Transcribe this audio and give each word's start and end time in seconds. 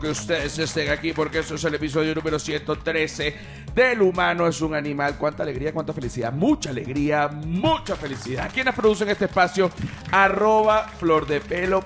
que 0.00 0.08
ustedes 0.08 0.58
estén 0.58 0.90
aquí 0.90 1.12
porque 1.12 1.40
eso 1.40 1.54
es 1.54 1.64
el 1.64 1.74
episodio 1.74 2.14
número 2.14 2.38
113 2.38 3.60
del 3.74 4.02
humano 4.02 4.46
es 4.46 4.60
un 4.60 4.74
animal. 4.74 5.16
Cuánta 5.16 5.42
alegría, 5.42 5.72
cuánta 5.72 5.92
felicidad. 5.92 6.32
Mucha 6.32 6.70
alegría, 6.70 7.28
mucha 7.28 7.96
felicidad. 7.96 8.50
¿Quiénes 8.52 8.74
producen 8.74 9.08
este 9.08 9.26
espacio? 9.26 9.70
Arroba 10.10 10.88
Flor 10.98 11.26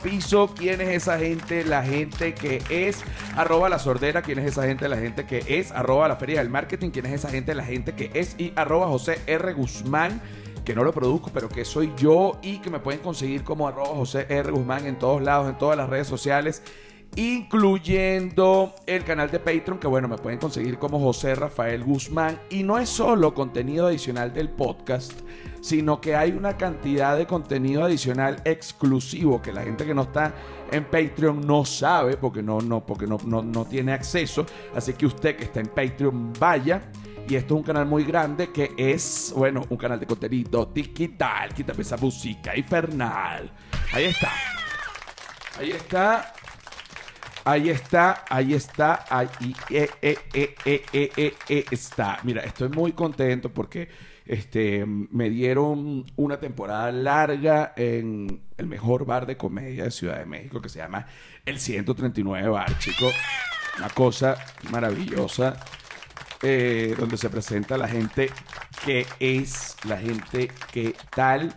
Piso. 0.03 0.55
¿Quién 0.56 0.80
es 0.80 0.89
esa 0.89 1.19
gente? 1.19 1.65
La 1.65 1.83
gente 1.83 2.34
que 2.34 2.62
es. 2.70 3.03
Arroba 3.37 3.69
La 3.69 3.79
Sordera. 3.79 4.23
¿Quién 4.23 4.39
es 4.39 4.53
esa 4.53 4.65
gente? 4.65 4.89
La 4.89 4.97
gente 4.97 5.27
que 5.27 5.45
es. 5.47 5.73
Arroba 5.73 6.09
La 6.09 6.17
Feria 6.17 6.39
del 6.39 6.51
Marketing. 6.51 6.91
¿Quién 6.91 7.06
es 7.06 7.12
esa 7.12 7.28
gente? 7.28 7.55
La 7.55 7.65
gente 7.65 7.95
que 7.95 8.11
es. 8.15 8.34
Y 8.39 8.53
arroba 8.56 8.87
José 8.87 9.20
R. 9.27 9.53
Guzmán 9.53 10.23
que 10.65 10.75
no 10.75 10.83
lo 10.83 10.95
produzco, 10.95 11.31
pero 11.34 11.51
que 11.51 11.62
soy 11.67 11.92
yo 11.95 12.39
y 12.42 12.59
que 12.61 12.70
me 12.70 12.78
pueden 12.78 13.03
conseguir 13.03 13.45
como 13.45 13.69
arroba 13.69 13.89
José 13.89 14.27
R. 14.31 14.51
Guzmán 14.51 14.87
en 14.87 14.98
todos 14.98 15.20
lados, 15.20 15.47
en 15.48 15.59
todas 15.59 15.77
las 15.77 15.91
redes 15.91 16.06
sociales, 16.06 16.62
incluyendo 17.17 18.75
el 18.87 19.05
canal 19.05 19.31
de 19.31 19.39
Patreon, 19.39 19.79
que 19.79 19.87
bueno, 19.87 20.09
me 20.09 20.19
pueden 20.19 20.39
conseguir 20.39 20.79
como 20.79 20.99
José 20.99 21.35
Rafael 21.35 21.85
Guzmán. 21.85 22.41
Y 22.51 22.63
no 22.63 22.79
es 22.79 22.89
solo 22.89 23.35
contenido 23.35 23.87
adicional 23.87 24.33
del 24.33 24.51
podcast, 24.51 25.13
sino 25.61 26.01
que 26.01 26.17
hay 26.17 26.33
una 26.33 26.57
cantidad 26.57 27.17
de 27.17 27.27
contenido 27.27 27.85
adicional 27.85 28.41
exclusivo 28.45 29.41
que 29.41 29.53
la 29.53 29.63
gente 29.63 29.87
que 29.87 29.95
no 29.95 30.03
está 30.03 30.35
en 30.71 30.84
Patreon 30.84 31.41
no 31.47 31.65
sabe, 31.65 32.17
porque 32.17 32.43
no, 32.43 32.61
no, 32.61 32.84
porque 32.84 33.06
no, 33.06 33.19
no, 33.25 33.43
no 33.43 33.65
tiene 33.65 33.93
acceso. 33.93 34.45
Así 34.75 34.93
que 34.95 35.06
usted 35.06 35.37
que 35.37 35.45
está 35.45 35.61
en 35.61 35.69
Patreon, 35.69 36.33
vaya 36.39 36.83
y 37.27 37.37
esto 37.37 37.55
es 37.55 37.59
un 37.61 37.62
canal 37.62 37.87
muy 37.87 38.05
grande 38.05 38.51
que 38.51 38.75
es, 38.77 39.33
bueno, 39.34 39.65
un 39.71 39.78
canal 39.78 39.99
de 39.99 40.06
contenido 40.06 40.67
digital. 40.67 41.55
Quítame 41.55 41.81
esa 41.81 41.97
música 41.97 42.55
infernal. 42.56 43.51
Ahí 43.93 44.05
está. 44.05 44.33
Ahí 45.59 45.71
está. 45.71 46.34
Ahí 47.47 47.69
está, 47.69 48.25
ahí 48.31 48.55
está, 48.55 49.05
ahí 49.11 49.28
eh, 49.69 49.91
eh, 50.00 50.19
eh, 50.33 50.55
eh, 50.64 51.11
eh, 51.14 51.34
eh, 51.47 51.64
está. 51.70 52.19
Mira, 52.23 52.42
estoy 52.42 52.70
muy 52.70 52.92
contento 52.92 53.53
porque 53.53 53.87
este, 54.25 54.87
me 54.87 55.28
dieron 55.28 56.06
una 56.17 56.41
temporada 56.41 56.91
larga 56.91 57.75
en 57.77 58.41
el 58.56 58.67
mejor 58.67 59.05
bar 59.05 59.27
de 59.27 59.37
comedia 59.37 59.84
de 59.84 59.91
Ciudad 59.91 60.19
de 60.20 60.25
México 60.25 60.62
que 60.62 60.70
se 60.70 60.78
llama 60.78 61.06
el 61.45 61.61
139 61.61 62.48
Bar, 62.48 62.78
chicos. 62.78 63.15
Una 63.77 63.91
cosa 63.91 64.37
maravillosa 64.70 65.56
donde 66.41 67.17
se 67.17 67.31
presenta 67.31 67.77
la 67.78 67.89
gente 67.89 68.31
que 68.84 69.06
es, 69.19 69.77
la 69.87 69.98
gente 69.98 70.50
que 70.72 70.95
tal. 71.15 71.55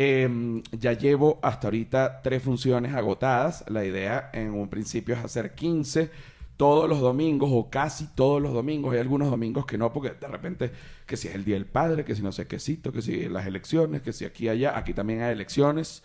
Eh, 0.00 0.62
ya 0.70 0.92
llevo 0.92 1.40
hasta 1.42 1.66
ahorita 1.66 2.22
tres 2.22 2.44
funciones 2.44 2.94
agotadas. 2.94 3.64
La 3.68 3.84
idea 3.84 4.30
en 4.32 4.54
un 4.54 4.68
principio 4.68 5.16
es 5.16 5.24
hacer 5.24 5.56
15 5.56 6.10
todos 6.56 6.88
los 6.88 7.00
domingos 7.00 7.50
o 7.52 7.68
casi 7.68 8.06
todos 8.14 8.40
los 8.40 8.52
domingos. 8.52 8.92
Hay 8.94 9.00
algunos 9.00 9.28
domingos 9.28 9.66
que 9.66 9.76
no, 9.76 9.92
porque 9.92 10.10
de 10.10 10.28
repente 10.28 10.70
que 11.04 11.16
si 11.16 11.26
es 11.26 11.34
el 11.34 11.44
Día 11.44 11.56
del 11.56 11.66
Padre, 11.66 12.04
que 12.04 12.14
si 12.14 12.22
no 12.22 12.30
sé 12.30 12.46
qué 12.46 12.60
cito, 12.60 12.92
que 12.92 13.02
si 13.02 13.28
las 13.28 13.46
elecciones, 13.48 14.00
que 14.02 14.12
si 14.12 14.24
aquí 14.24 14.48
allá. 14.48 14.78
Aquí 14.78 14.94
también 14.94 15.20
hay 15.22 15.32
elecciones. 15.32 16.04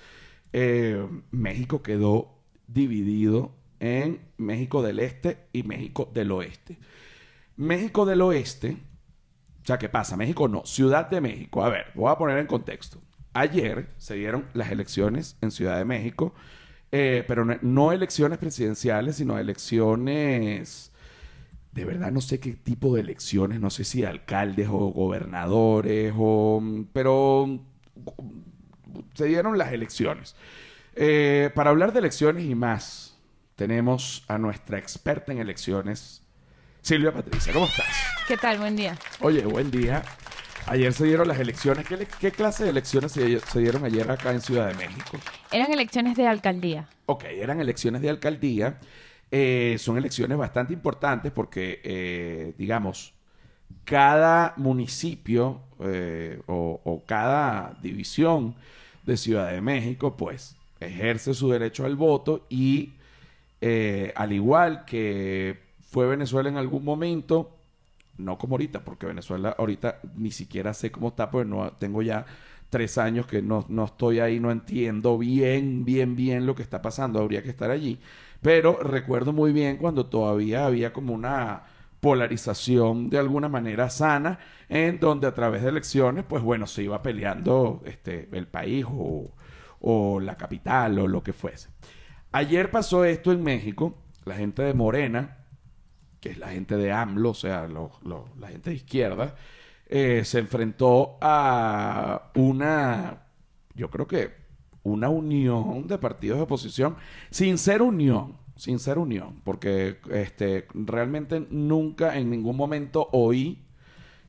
Eh, 0.54 1.08
México 1.30 1.84
quedó 1.84 2.40
dividido 2.68 3.52
en 3.80 4.22
México 4.38 4.82
del 4.82 5.00
Este 5.00 5.46
y 5.54 5.62
México 5.64 6.10
del 6.12 6.32
Oeste. 6.32 6.80
México 7.58 8.08
del 8.08 8.22
Oeste, 8.22 8.78
o 9.62 9.66
sea, 9.68 9.78
¿qué 9.78 9.88
pasa? 9.88 10.18
México 10.18 10.48
no, 10.48 10.66
Ciudad 10.66 11.10
de 11.12 11.22
México. 11.22 11.64
A 11.64 11.70
ver, 11.70 11.86
voy 11.94 12.12
a 12.12 12.18
poner 12.18 12.40
en 12.40 12.48
contexto. 12.48 13.00
Ayer 13.34 13.90
se 13.98 14.16
dieron 14.16 14.46
las 14.54 14.72
elecciones 14.72 15.38
en 15.42 15.52
Ciudad 15.52 15.78
de 15.78 15.86
México, 15.86 16.34
eh, 16.92 17.24
pero 17.28 17.46
no, 17.46 17.58
no 17.62 17.92
elecciones 17.92 18.38
presidenciales, 18.38 19.18
sino 19.18 19.38
elecciones... 19.38 20.92
De 21.72 21.86
verdad 21.86 22.12
no 22.12 22.22
sé 22.22 22.40
qué 22.40 22.52
tipo 22.54 22.94
de 22.94 23.02
elecciones, 23.02 23.60
no 23.60 23.72
sé 23.72 23.84
si 23.84 24.06
alcaldes 24.06 24.68
o 24.70 24.92
gobernadores, 24.92 26.14
o, 26.16 26.62
pero 26.94 27.60
se 29.16 29.26
dieron 29.26 29.58
las 29.58 29.74
elecciones. 29.74 30.36
Eh, 30.96 31.50
para 31.56 31.72
hablar 31.72 31.92
de 31.92 31.98
elecciones 31.98 32.46
y 32.46 32.54
más, 32.54 33.18
tenemos 33.56 34.24
a 34.28 34.38
nuestra 34.38 34.78
experta 34.78 35.32
en 35.32 35.40
elecciones, 35.40 36.22
Silvia 36.82 37.12
Patricia. 37.12 37.52
¿Cómo 37.54 37.66
estás? 37.66 37.88
¿Qué 38.28 38.38
tal? 38.38 38.60
Buen 38.60 38.76
día. 38.76 38.96
Oye, 39.20 39.44
buen 39.44 39.72
día. 39.72 40.04
Ayer 40.68 40.94
se 40.94 41.06
dieron 41.06 41.28
las 41.28 41.40
elecciones. 41.40 41.86
¿Qué, 42.20 42.32
clase 42.32 42.64
de 42.64 42.70
elecciones 42.70 43.12
se, 43.12 43.40
se 43.40 43.60
dieron 43.60 43.86
ayer 43.86 44.10
acá 44.10 44.32
en 44.32 44.42
Ciudad 44.42 44.68
de 44.68 44.76
México? 44.76 45.18
Eran 45.52 45.72
elecciones 45.72 46.16
de 46.16 46.28
alcaldía. 46.28 46.88
Ok, 47.06 47.26
eran 47.26 47.60
elecciones 47.60 48.02
de 48.02 48.10
alcaldía. 48.10 48.80
Eh, 49.32 49.78
son 49.80 49.98
elecciones 49.98 50.38
bastante 50.38 50.74
importantes 50.74 51.32
porque, 51.32 51.82
eh, 51.84 52.54
digamos, 52.58 53.14
cada 53.84 54.54
municipio 54.58 55.62
eh, 55.80 56.42
o, 56.48 56.80
o 56.84 57.04
cada 57.06 57.78
división 57.82 58.56
de 59.06 59.18
Ciudad 59.18 59.52
de 59.52 59.62
México, 59.62 60.16
pues, 60.16 60.56
ejerce 60.80 61.34
su 61.34 61.50
derecho 61.50 61.86
al 61.86 61.96
voto 61.96 62.46
y, 62.50 62.94
eh, 63.62 64.14
al 64.16 64.34
igual 64.34 64.86
que 64.86 65.60
fue 65.82 66.08
Venezuela 66.08 66.50
en 66.50 66.58
algún 66.58 66.84
momento, 66.84 67.58
no 68.18 68.38
como 68.38 68.56
ahorita, 68.56 68.84
porque 68.84 69.06
Venezuela 69.06 69.56
ahorita 69.58 70.00
ni 70.16 70.32
siquiera 70.32 70.74
sé 70.74 70.92
cómo 70.92 71.10
está, 71.10 71.32
porque 71.32 71.50
no 71.50 71.72
tengo 71.74 72.02
ya 72.02 72.26
tres 72.70 72.98
años 72.98 73.28
que 73.28 73.42
no, 73.42 73.66
no 73.70 73.86
estoy 73.86 74.20
ahí, 74.20 74.40
no 74.40 74.52
entiendo 74.52 75.18
bien, 75.18 75.86
bien, 75.86 76.16
bien 76.16 76.46
lo 76.46 76.56
que 76.56 76.64
está 76.64 76.82
pasando, 76.82 77.20
habría 77.20 77.44
que 77.44 77.50
estar 77.50 77.70
allí. 77.70 78.00
Pero 78.42 78.80
recuerdo 78.82 79.32
muy 79.32 79.54
bien 79.54 79.78
cuando 79.78 80.08
todavía 80.08 80.66
había 80.66 80.92
como 80.92 81.14
una 81.14 81.64
polarización 82.02 83.10
de 83.10 83.18
alguna 83.20 83.48
manera 83.48 83.90
sana, 83.90 84.40
en 84.70 85.00
donde 85.00 85.28
a 85.28 85.34
través 85.34 85.62
de 85.64 85.70
elecciones, 85.70 86.26
pues 86.28 86.44
bueno, 86.44 86.68
se 86.68 86.84
iba 86.84 87.02
peleando 87.02 87.82
este, 87.86 88.28
el 88.32 88.48
país 88.48 88.86
o, 88.90 89.32
o 89.80 90.20
la 90.20 90.36
capital 90.36 91.00
o 91.00 91.08
lo 91.08 91.24
que 91.24 91.32
fuese. 91.32 91.70
Ayer 92.32 92.72
pasó 92.72 93.06
esto 93.06 93.32
en 93.32 93.44
México, 93.44 93.96
la 94.26 94.36
gente 94.36 94.64
de 94.64 94.74
Morena, 94.74 95.43
que 96.24 96.30
es 96.30 96.38
la 96.38 96.48
gente 96.48 96.78
de 96.78 96.90
AMLO, 96.90 97.32
o 97.32 97.34
sea, 97.34 97.68
la 97.68 98.48
gente 98.48 98.70
de 98.70 98.78
izquierda, 98.78 99.36
eh, 99.88 100.22
se 100.24 100.40
enfrentó 100.40 101.18
a 101.20 102.32
una, 102.36 103.24
yo 103.76 103.90
creo 103.90 104.08
que 104.08 104.32
una 104.84 105.10
unión 105.10 105.86
de 105.86 105.98
partidos 105.98 106.38
de 106.38 106.44
oposición, 106.44 106.96
sin 107.30 107.58
ser 107.58 107.82
unión, 107.82 108.38
sin 108.56 108.80
ser 108.80 109.00
unión, 109.00 109.42
porque 109.44 109.98
este, 110.12 110.66
realmente 110.74 111.46
nunca 111.50 112.18
en 112.18 112.30
ningún 112.30 112.56
momento 112.56 113.10
oí 113.12 113.66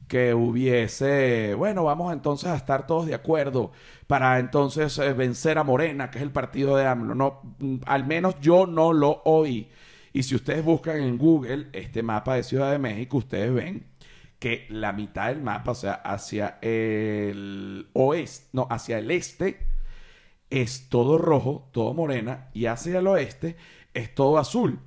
que 0.08 0.34
hubiese, 0.34 1.54
bueno, 1.54 1.84
vamos 1.84 2.12
entonces 2.12 2.50
a 2.50 2.56
estar 2.56 2.88
todos 2.88 3.06
de 3.06 3.14
acuerdo 3.14 3.70
para 4.08 4.40
entonces 4.40 4.98
eh, 4.98 5.12
vencer 5.12 5.58
a 5.58 5.62
Morena, 5.62 6.10
que 6.10 6.18
es 6.18 6.24
el 6.24 6.32
partido 6.32 6.76
de 6.76 6.88
AMLO. 6.88 7.14
No, 7.14 7.40
al 7.86 8.04
menos 8.04 8.40
yo 8.40 8.66
no 8.66 8.92
lo 8.92 9.22
oí. 9.24 9.70
Y 10.14 10.22
si 10.22 10.36
ustedes 10.36 10.64
buscan 10.64 10.98
en 10.98 11.18
Google 11.18 11.66
este 11.72 12.04
mapa 12.04 12.36
de 12.36 12.44
Ciudad 12.44 12.70
de 12.70 12.78
México, 12.78 13.16
ustedes 13.16 13.52
ven 13.52 13.84
que 14.38 14.64
la 14.70 14.92
mitad 14.92 15.26
del 15.26 15.42
mapa, 15.42 15.72
o 15.72 15.74
sea, 15.74 15.94
hacia 15.94 16.58
el 16.62 17.88
oeste, 17.94 18.46
no, 18.52 18.68
hacia 18.70 18.98
el 18.98 19.10
este, 19.10 19.58
es 20.50 20.88
todo 20.88 21.18
rojo, 21.18 21.68
todo 21.72 21.94
morena, 21.94 22.48
y 22.54 22.66
hacia 22.66 23.00
el 23.00 23.08
oeste 23.08 23.56
es 23.92 24.14
todo 24.14 24.38
azul, 24.38 24.78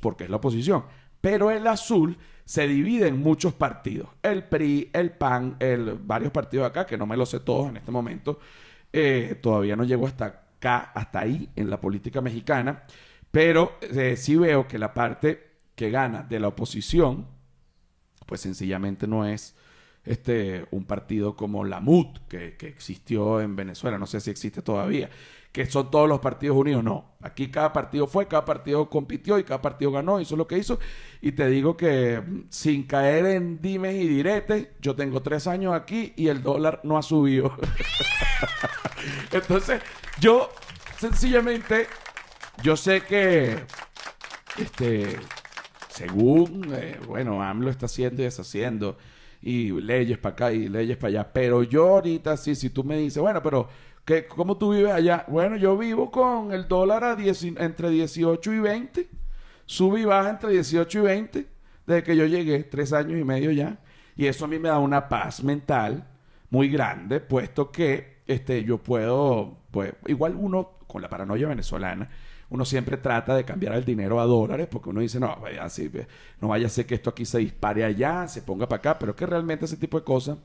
porque 0.00 0.24
es 0.24 0.30
la 0.30 0.36
oposición. 0.36 0.84
Pero 1.20 1.50
el 1.50 1.66
azul 1.66 2.16
se 2.44 2.68
divide 2.68 3.08
en 3.08 3.18
muchos 3.18 3.52
partidos. 3.52 4.08
El 4.22 4.44
PRI, 4.44 4.88
el 4.92 5.10
PAN, 5.10 5.56
el, 5.58 5.94
varios 5.94 6.30
partidos 6.30 6.68
acá, 6.68 6.86
que 6.86 6.96
no 6.96 7.06
me 7.06 7.16
lo 7.16 7.26
sé 7.26 7.40
todos 7.40 7.70
en 7.70 7.78
este 7.78 7.90
momento. 7.90 8.38
Eh, 8.92 9.36
todavía 9.42 9.74
no 9.74 9.82
llego 9.82 10.06
hasta 10.06 10.26
acá, 10.26 10.92
hasta 10.94 11.18
ahí 11.18 11.48
en 11.56 11.68
la 11.68 11.80
política 11.80 12.20
mexicana. 12.20 12.84
Pero 13.30 13.78
eh, 13.80 14.16
sí 14.16 14.36
veo 14.36 14.66
que 14.66 14.78
la 14.78 14.92
parte 14.92 15.50
que 15.74 15.90
gana 15.90 16.22
de 16.22 16.40
la 16.40 16.48
oposición, 16.48 17.26
pues 18.26 18.40
sencillamente 18.40 19.06
no 19.06 19.24
es 19.24 19.54
este, 20.04 20.66
un 20.70 20.84
partido 20.84 21.36
como 21.36 21.64
la 21.64 21.80
MUT, 21.80 22.18
que, 22.28 22.56
que 22.56 22.68
existió 22.68 23.40
en 23.40 23.56
Venezuela, 23.56 23.98
no 23.98 24.06
sé 24.06 24.20
si 24.20 24.30
existe 24.30 24.62
todavía, 24.62 25.10
que 25.52 25.66
son 25.66 25.90
todos 25.90 26.08
los 26.08 26.20
partidos 26.20 26.56
unidos, 26.56 26.84
no. 26.84 27.16
Aquí 27.22 27.50
cada 27.50 27.72
partido 27.72 28.06
fue, 28.06 28.28
cada 28.28 28.44
partido 28.44 28.88
compitió 28.88 29.38
y 29.38 29.44
cada 29.44 29.60
partido 29.60 29.90
ganó, 29.90 30.20
hizo 30.20 30.36
lo 30.36 30.46
que 30.46 30.58
hizo. 30.58 30.78
Y 31.20 31.32
te 31.32 31.48
digo 31.48 31.76
que 31.76 32.20
mm, 32.20 32.44
sin 32.50 32.84
caer 32.84 33.26
en 33.26 33.60
dimes 33.60 33.96
y 33.96 34.06
diretes, 34.06 34.68
yo 34.80 34.94
tengo 34.94 35.22
tres 35.22 35.46
años 35.46 35.74
aquí 35.74 36.12
y 36.16 36.28
el 36.28 36.42
dólar 36.42 36.80
no 36.84 36.96
ha 36.96 37.02
subido. 37.02 37.52
Entonces, 39.32 39.82
yo 40.20 40.50
sencillamente, 40.98 41.88
yo 42.62 42.76
sé 42.76 43.02
que, 43.02 43.56
este, 44.58 45.16
según, 45.88 46.72
eh, 46.74 46.98
bueno, 47.06 47.42
AMLO 47.42 47.70
está 47.70 47.86
haciendo 47.86 48.22
y 48.22 48.24
deshaciendo, 48.24 48.96
y 49.42 49.70
leyes 49.80 50.18
para 50.18 50.32
acá 50.32 50.52
y 50.52 50.68
leyes 50.68 50.96
para 50.96 51.08
allá. 51.08 51.32
Pero 51.32 51.62
yo 51.62 51.88
ahorita 51.88 52.36
sí, 52.36 52.54
si 52.54 52.70
tú 52.70 52.84
me 52.84 52.96
dices, 52.98 53.22
bueno, 53.22 53.42
pero 53.42 53.68
¿qué, 54.04 54.26
¿cómo 54.26 54.56
tú 54.56 54.72
vives 54.72 54.92
allá? 54.92 55.24
Bueno, 55.28 55.56
yo 55.56 55.76
vivo 55.78 56.10
con 56.10 56.52
el 56.52 56.68
dólar 56.68 57.04
a 57.04 57.16
entre 57.18 57.90
18 57.90 58.52
y 58.52 58.58
20. 58.58 59.08
Sube 59.66 60.00
y 60.00 60.04
baja 60.04 60.30
entre 60.30 60.50
18 60.52 60.98
y 60.98 61.02
20 61.02 61.46
desde 61.86 62.02
que 62.02 62.16
yo 62.16 62.26
llegué, 62.26 62.64
tres 62.64 62.92
años 62.92 63.18
y 63.18 63.24
medio 63.24 63.50
ya. 63.50 63.78
Y 64.16 64.26
eso 64.26 64.44
a 64.44 64.48
mí 64.48 64.58
me 64.58 64.68
da 64.68 64.78
una 64.78 65.08
paz 65.08 65.42
mental 65.42 66.06
muy 66.50 66.68
grande, 66.68 67.20
puesto 67.20 67.70
que 67.70 68.22
este, 68.26 68.64
yo 68.64 68.78
puedo, 68.78 69.58
pues, 69.70 69.92
igual 70.06 70.34
uno 70.36 70.78
con 70.86 71.02
la 71.02 71.08
paranoia 71.08 71.48
venezolana, 71.48 72.10
uno 72.50 72.64
siempre 72.64 72.96
trata 72.96 73.34
de 73.34 73.44
cambiar 73.44 73.74
el 73.74 73.84
dinero 73.84 74.20
a 74.20 74.24
dólares 74.24 74.68
porque 74.70 74.90
uno 74.90 75.00
dice, 75.00 75.20
no, 75.20 75.36
vaya, 75.36 75.66
no 76.40 76.48
vaya 76.48 76.66
a 76.66 76.70
ser 76.70 76.84
que 76.84 76.96
esto 76.96 77.10
aquí 77.10 77.24
se 77.24 77.38
dispare 77.38 77.84
allá, 77.84 78.26
se 78.28 78.42
ponga 78.42 78.68
para 78.68 78.80
acá, 78.80 78.98
pero 78.98 79.14
que 79.14 79.24
realmente 79.24 79.64
ese 79.64 79.76
tipo 79.76 79.98
de 79.98 80.04
cosas 80.04 80.38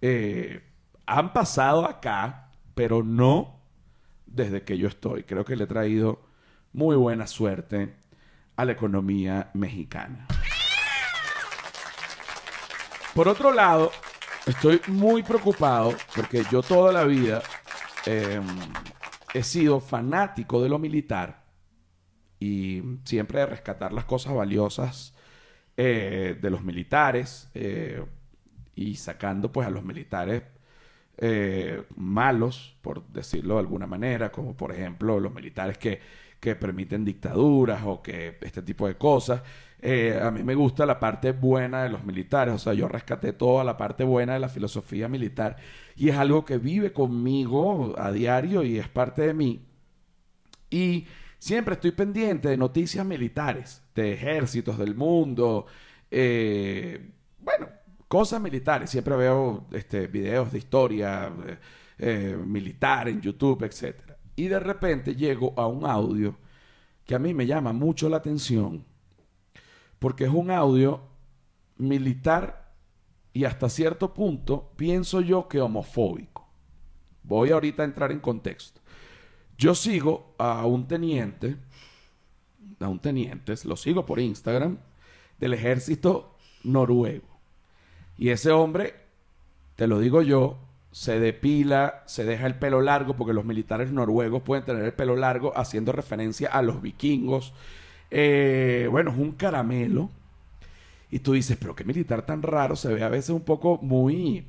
eh, 0.00 0.60
han 1.06 1.32
pasado 1.32 1.86
acá, 1.86 2.50
pero 2.74 3.02
no 3.02 3.60
desde 4.26 4.62
que 4.62 4.76
yo 4.76 4.88
estoy. 4.88 5.22
Creo 5.22 5.44
que 5.44 5.56
le 5.56 5.64
he 5.64 5.68
traído 5.68 6.20
muy 6.72 6.96
buena 6.96 7.26
suerte 7.26 7.94
a 8.56 8.64
la 8.64 8.72
economía 8.72 9.50
mexicana. 9.54 10.26
Por 13.14 13.28
otro 13.28 13.52
lado, 13.52 13.92
estoy 14.46 14.80
muy 14.88 15.22
preocupado 15.22 15.94
porque 16.14 16.44
yo 16.50 16.60
toda 16.62 16.92
la 16.92 17.04
vida 17.04 17.42
em, 18.04 18.44
he 19.36 19.42
sido 19.42 19.80
fanático 19.80 20.62
de 20.62 20.68
lo 20.68 20.78
militar 20.78 21.44
y 22.40 22.82
siempre 23.04 23.40
de 23.40 23.46
rescatar 23.46 23.92
las 23.92 24.04
cosas 24.04 24.34
valiosas 24.34 25.14
eh, 25.76 26.38
de 26.40 26.50
los 26.50 26.64
militares 26.64 27.50
eh, 27.54 28.02
y 28.74 28.96
sacando 28.96 29.52
pues 29.52 29.66
a 29.66 29.70
los 29.70 29.84
militares 29.84 30.42
eh, 31.18 31.84
malos, 31.96 32.76
por 32.82 33.06
decirlo 33.08 33.54
de 33.54 33.60
alguna 33.60 33.86
manera, 33.86 34.32
como 34.32 34.56
por 34.56 34.72
ejemplo 34.72 35.20
los 35.20 35.34
militares 35.34 35.78
que, 35.78 36.00
que 36.40 36.56
permiten 36.56 37.04
dictaduras 37.04 37.82
o 37.84 38.02
que 38.02 38.38
este 38.40 38.62
tipo 38.62 38.86
de 38.86 38.96
cosas. 38.96 39.42
a 40.22 40.30
mí 40.30 40.42
me 40.42 40.54
gusta 40.54 40.86
la 40.86 40.98
parte 40.98 41.32
buena 41.32 41.84
de 41.84 41.90
los 41.90 42.04
militares, 42.04 42.54
o 42.54 42.58
sea, 42.58 42.74
yo 42.74 42.88
rescaté 42.88 43.32
toda 43.32 43.64
la 43.64 43.76
parte 43.76 44.04
buena 44.04 44.34
de 44.34 44.40
la 44.40 44.48
filosofía 44.48 45.08
militar 45.08 45.56
y 45.96 46.08
es 46.10 46.16
algo 46.16 46.44
que 46.44 46.58
vive 46.58 46.92
conmigo 46.92 47.94
a 47.98 48.12
diario 48.12 48.62
y 48.62 48.78
es 48.78 48.88
parte 48.88 49.22
de 49.22 49.34
mí. 49.34 49.66
Y 50.70 51.06
siempre 51.38 51.74
estoy 51.74 51.92
pendiente 51.92 52.48
de 52.48 52.56
noticias 52.56 53.04
militares, 53.06 53.82
de 53.94 54.12
ejércitos 54.12 54.78
del 54.78 54.94
mundo, 54.94 55.66
eh, 56.10 57.12
bueno, 57.40 57.68
cosas 58.08 58.40
militares. 58.40 58.90
Siempre 58.90 59.16
veo 59.16 59.66
este, 59.72 60.06
videos 60.06 60.52
de 60.52 60.58
historia 60.58 61.32
eh, 61.46 61.58
eh, 61.98 62.36
militar 62.44 63.08
en 63.08 63.20
YouTube, 63.20 63.64
etc. 63.64 64.05
Y 64.36 64.48
de 64.48 64.60
repente 64.60 65.16
llego 65.16 65.54
a 65.56 65.66
un 65.66 65.86
audio 65.86 66.36
que 67.04 67.14
a 67.14 67.18
mí 67.18 67.32
me 67.32 67.46
llama 67.46 67.72
mucho 67.72 68.08
la 68.08 68.18
atención, 68.18 68.84
porque 69.98 70.24
es 70.24 70.30
un 70.30 70.50
audio 70.50 71.00
militar 71.78 72.74
y 73.32 73.44
hasta 73.44 73.68
cierto 73.68 74.12
punto 74.12 74.72
pienso 74.76 75.20
yo 75.20 75.48
que 75.48 75.60
homofóbico. 75.60 76.46
Voy 77.22 77.50
ahorita 77.50 77.82
a 77.82 77.86
entrar 77.86 78.12
en 78.12 78.20
contexto. 78.20 78.80
Yo 79.58 79.74
sigo 79.74 80.34
a 80.38 80.66
un 80.66 80.86
teniente, 80.86 81.56
a 82.80 82.88
un 82.88 82.98
teniente, 82.98 83.54
lo 83.64 83.76
sigo 83.76 84.04
por 84.04 84.20
Instagram, 84.20 84.78
del 85.38 85.54
ejército 85.54 86.36
noruego. 86.62 87.28
Y 88.18 88.30
ese 88.30 88.50
hombre, 88.50 88.94
te 89.76 89.86
lo 89.86 89.98
digo 89.98 90.22
yo, 90.22 90.58
se 90.96 91.20
depila, 91.20 92.02
se 92.06 92.24
deja 92.24 92.46
el 92.46 92.54
pelo 92.54 92.80
largo, 92.80 93.16
porque 93.16 93.34
los 93.34 93.44
militares 93.44 93.92
noruegos 93.92 94.40
pueden 94.40 94.64
tener 94.64 94.82
el 94.82 94.94
pelo 94.94 95.14
largo, 95.14 95.52
haciendo 95.54 95.92
referencia 95.92 96.48
a 96.48 96.62
los 96.62 96.80
vikingos. 96.80 97.52
Eh, 98.10 98.88
bueno, 98.90 99.10
es 99.10 99.18
un 99.18 99.32
caramelo 99.32 100.08
y 101.10 101.18
tú 101.18 101.34
dices, 101.34 101.58
pero 101.60 101.76
qué 101.76 101.84
militar 101.84 102.24
tan 102.24 102.40
raro, 102.40 102.76
se 102.76 102.94
ve 102.94 103.02
a 103.02 103.10
veces 103.10 103.28
un 103.28 103.42
poco 103.42 103.76
muy... 103.82 104.46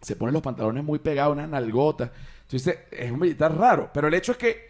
Se 0.00 0.16
ponen 0.16 0.32
los 0.32 0.42
pantalones 0.42 0.82
muy 0.82 0.98
pegados, 0.98 1.34
unas 1.34 1.50
nalgotas. 1.50 2.10
Tú 2.46 2.56
dices, 2.56 2.78
es 2.90 3.10
un 3.10 3.20
militar 3.20 3.54
raro. 3.54 3.90
Pero 3.92 4.08
el 4.08 4.14
hecho 4.14 4.32
es 4.32 4.38
que 4.38 4.66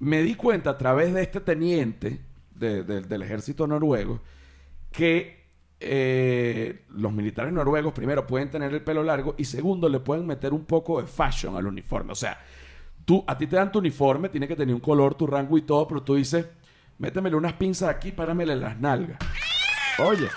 me 0.00 0.22
di 0.24 0.34
cuenta 0.34 0.70
a 0.70 0.76
través 0.76 1.14
de 1.14 1.22
este 1.22 1.40
teniente 1.40 2.20
del 2.50 3.22
ejército 3.22 3.68
noruego 3.68 4.20
que 4.90 5.45
eh, 5.78 6.84
los 6.90 7.12
militares 7.12 7.52
noruegos, 7.52 7.92
primero, 7.92 8.26
pueden 8.26 8.50
tener 8.50 8.72
el 8.72 8.82
pelo 8.82 9.02
largo 9.02 9.34
y 9.36 9.44
segundo, 9.44 9.88
le 9.88 10.00
pueden 10.00 10.26
meter 10.26 10.52
un 10.52 10.64
poco 10.64 11.00
de 11.00 11.06
fashion 11.06 11.56
al 11.56 11.66
uniforme. 11.66 12.12
O 12.12 12.16
sea, 12.16 12.38
tú, 13.04 13.24
a 13.26 13.36
ti 13.36 13.46
te 13.46 13.56
dan 13.56 13.70
tu 13.70 13.78
uniforme, 13.78 14.28
tiene 14.28 14.48
que 14.48 14.56
tener 14.56 14.74
un 14.74 14.80
color, 14.80 15.14
tu 15.14 15.26
rango 15.26 15.58
y 15.58 15.62
todo, 15.62 15.86
pero 15.86 16.02
tú 16.02 16.14
dices, 16.14 16.46
métemele 16.98 17.36
unas 17.36 17.54
pinzas 17.54 17.90
aquí, 17.90 18.12
páramele 18.12 18.56
las 18.56 18.78
nalgas. 18.78 19.18
Oye, 19.98 20.28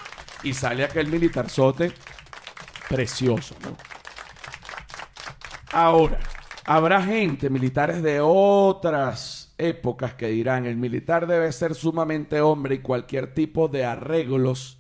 y 0.44 0.54
sale 0.54 0.84
aquel 0.84 1.08
militarzote 1.08 1.92
precioso, 2.88 3.56
¿no? 3.64 3.78
Ahora, 5.72 6.20
habrá 6.66 7.02
gente, 7.02 7.50
militares 7.50 8.02
de 8.02 8.20
otras 8.22 9.54
épocas, 9.58 10.16
que 10.16 10.28
dirán, 10.28 10.66
el 10.66 10.78
militar 10.78 11.28
debe 11.28 11.52
ser 11.52 11.76
sumamente 11.76 12.42
hombre 12.42 12.76
y 12.76 12.80
cualquier 12.80 13.34
tipo 13.34 13.68
de 13.68 13.86
arreglos 13.86 14.79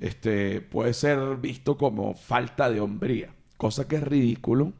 este, 0.00 0.60
puede 0.60 0.92
ser 0.94 1.36
visto 1.36 1.76
como 1.76 2.14
falta 2.14 2.70
de 2.70 2.80
hombría, 2.80 3.34
cosa 3.56 3.88
que 3.88 3.96
es 3.96 4.02
ridículo 4.02 4.72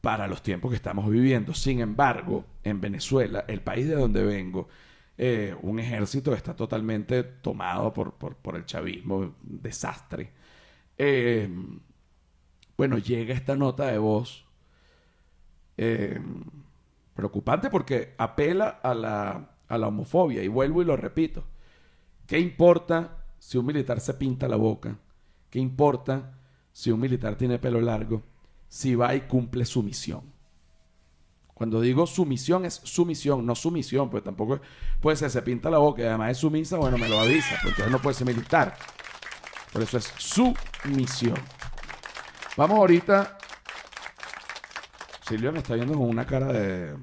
para 0.00 0.26
los 0.26 0.42
tiempos 0.42 0.70
que 0.70 0.76
estamos 0.76 1.08
viviendo. 1.10 1.54
Sin 1.54 1.80
embargo, 1.80 2.44
en 2.64 2.80
Venezuela, 2.80 3.44
el 3.48 3.62
país 3.62 3.88
de 3.88 3.94
donde 3.94 4.22
vengo, 4.24 4.68
eh, 5.16 5.54
un 5.62 5.78
ejército 5.78 6.34
está 6.34 6.54
totalmente 6.56 7.22
tomado 7.22 7.92
por, 7.92 8.56
el 8.56 8.64
chavismo, 8.64 9.34
desastre. 9.42 10.30
Eh, 10.96 11.48
bueno, 12.76 12.98
llega 12.98 13.34
esta 13.34 13.56
nota 13.56 13.86
de 13.86 13.98
voz 13.98 14.46
eh, 15.76 16.20
preocupante 17.14 17.68
porque 17.68 18.14
apela 18.18 18.80
a 18.82 18.94
la, 18.94 19.50
a 19.68 19.78
la 19.78 19.88
homofobia. 19.88 20.42
Y 20.42 20.48
vuelvo 20.48 20.82
y 20.82 20.86
lo 20.86 20.96
repito. 20.96 21.44
¿Qué 22.26 22.38
importa 22.38 23.19
si 23.40 23.58
un 23.58 23.66
militar 23.66 23.98
se 23.98 24.14
pinta 24.14 24.46
la 24.46 24.54
boca? 24.54 24.96
¿Qué 25.50 25.58
importa 25.58 26.38
si 26.70 26.92
un 26.92 27.00
militar 27.00 27.34
tiene 27.34 27.58
pelo 27.58 27.80
largo? 27.80 28.22
Si 28.68 28.94
va 28.94 29.16
y 29.16 29.22
cumple 29.22 29.64
su 29.64 29.82
misión. 29.82 30.22
Cuando 31.54 31.80
digo 31.80 32.06
sumisión 32.06 32.64
es 32.64 32.80
sumisión, 32.84 33.44
no 33.44 33.54
sumisión, 33.54 34.08
pues 34.08 34.22
tampoco 34.22 34.60
puede 35.00 35.16
ser, 35.16 35.30
se 35.30 35.42
pinta 35.42 35.68
la 35.68 35.78
boca 35.78 36.02
y 36.02 36.06
además 36.06 36.30
es 36.30 36.38
sumisa, 36.38 36.76
bueno, 36.78 36.96
me 36.96 37.08
lo 37.08 37.18
avisa, 37.18 37.58
porque 37.62 37.82
no 37.90 37.98
puede 38.00 38.14
ser 38.14 38.28
militar. 38.28 38.76
Por 39.72 39.82
eso 39.82 39.98
es 39.98 40.12
sumisión. 40.16 41.36
Vamos 42.56 42.78
ahorita. 42.78 43.38
Silvia 45.26 45.52
me 45.52 45.58
está 45.58 45.74
viendo 45.74 45.94
con 45.94 46.08
una 46.08 46.26
cara 46.26 46.52
de, 46.52 46.94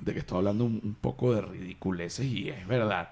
de 0.00 0.12
que 0.12 0.18
estoy 0.18 0.38
hablando 0.38 0.64
un, 0.64 0.96
poco 1.00 1.34
de 1.34 1.42
ridiculeces 1.42 2.26
y 2.26 2.48
es 2.48 2.66
verdad. 2.66 3.10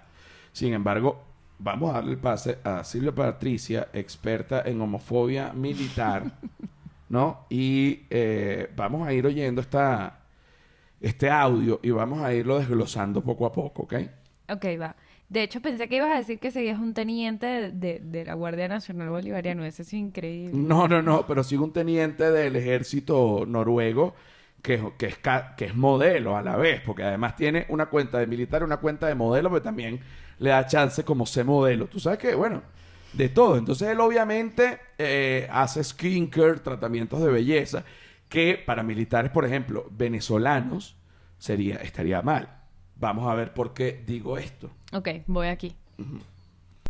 Sin 0.53 0.73
embargo, 0.75 1.25
vamos 1.63 1.91
a 1.91 1.95
darle 1.95 2.13
el 2.13 2.19
pase 2.19 2.59
a 2.65 2.83
Silvia 2.85 3.15
Patricia, 3.15 3.89
experta 3.93 4.63
en 4.65 4.81
homofobia 4.81 5.53
militar, 5.53 6.25
¿no? 7.09 7.47
Y 7.51 8.01
eh, 8.11 8.71
vamos 8.75 9.07
a 9.07 9.13
ir 9.13 9.27
oyendo 9.27 9.61
esta, 9.61 10.21
este 11.01 11.31
audio 11.31 11.81
y 11.83 11.91
vamos 11.91 12.21
a 12.23 12.33
irlo 12.35 12.59
desglosando 12.59 13.23
poco 13.23 13.47
a 13.47 13.53
poco, 13.53 13.83
¿ok? 13.83 13.95
Ok, 14.49 14.65
va. 14.81 14.97
De 15.29 15.45
hecho, 15.45 15.61
pensé 15.61 15.89
que 15.89 15.97
ibas 15.97 16.11
a 16.11 16.17
decir 16.17 16.41
que 16.41 16.51
seguías 16.51 16.81
un 16.81 16.93
teniente 16.93 17.71
de, 17.71 18.25
la 18.27 18.35
Guardia 18.35 18.67
Nacional 18.67 19.11
Bolivariana. 19.11 19.65
Eso 19.69 19.83
es 19.83 19.93
increíble. 19.93 20.51
No, 20.53 20.89
no, 20.89 21.03
no, 21.03 21.25
pero 21.25 21.45
sigo 21.45 21.65
un 21.65 21.73
teniente 21.73 22.33
del 22.33 22.57
ejército 22.57 23.45
noruego 23.47 24.15
que, 24.63 24.93
que, 24.99 25.07
es, 25.07 25.19
que 25.57 25.65
es 25.65 25.75
modelo 25.75 26.37
a 26.37 26.43
la 26.43 26.57
vez, 26.57 26.81
porque 26.85 27.03
además 27.03 27.37
tiene 27.37 27.67
una 27.69 27.87
cuenta 27.87 28.19
de 28.19 28.27
militar, 28.27 28.63
una 28.65 28.79
cuenta 28.79 29.07
de 29.07 29.15
modelo, 29.15 29.49
pero 29.51 29.63
también 29.63 30.01
le 30.39 30.51
da 30.51 30.67
chance 30.67 31.05
como 31.05 31.27
ser 31.27 31.45
modelo. 31.45 31.87
Tú 31.87 32.01
sabes 32.01 32.19
que, 32.19 32.35
bueno, 32.35 32.63
de 33.13 33.29
todo. 33.29 33.57
Entonces 33.57 33.89
él 33.89 34.01
obviamente 34.01 34.79
eh, 34.99 35.49
hace 35.51 35.83
skincare, 35.83 36.61
tratamientos 36.61 37.21
de 37.23 37.31
belleza 37.31 37.85
que 38.29 38.63
para 38.65 38.83
militares, 38.83 39.31
por 39.31 39.45
ejemplo, 39.45 39.87
venezolanos, 39.91 40.97
sería, 41.39 41.77
estaría 41.77 42.23
mal. 42.23 42.61
Vamos 42.97 43.31
a 43.31 43.35
ver 43.35 43.53
por 43.53 43.75
qué 43.75 44.03
digo 44.07 44.39
esto. 44.39 44.71
Ok, 44.93 45.09
voy 45.27 45.49
aquí. 45.49 45.75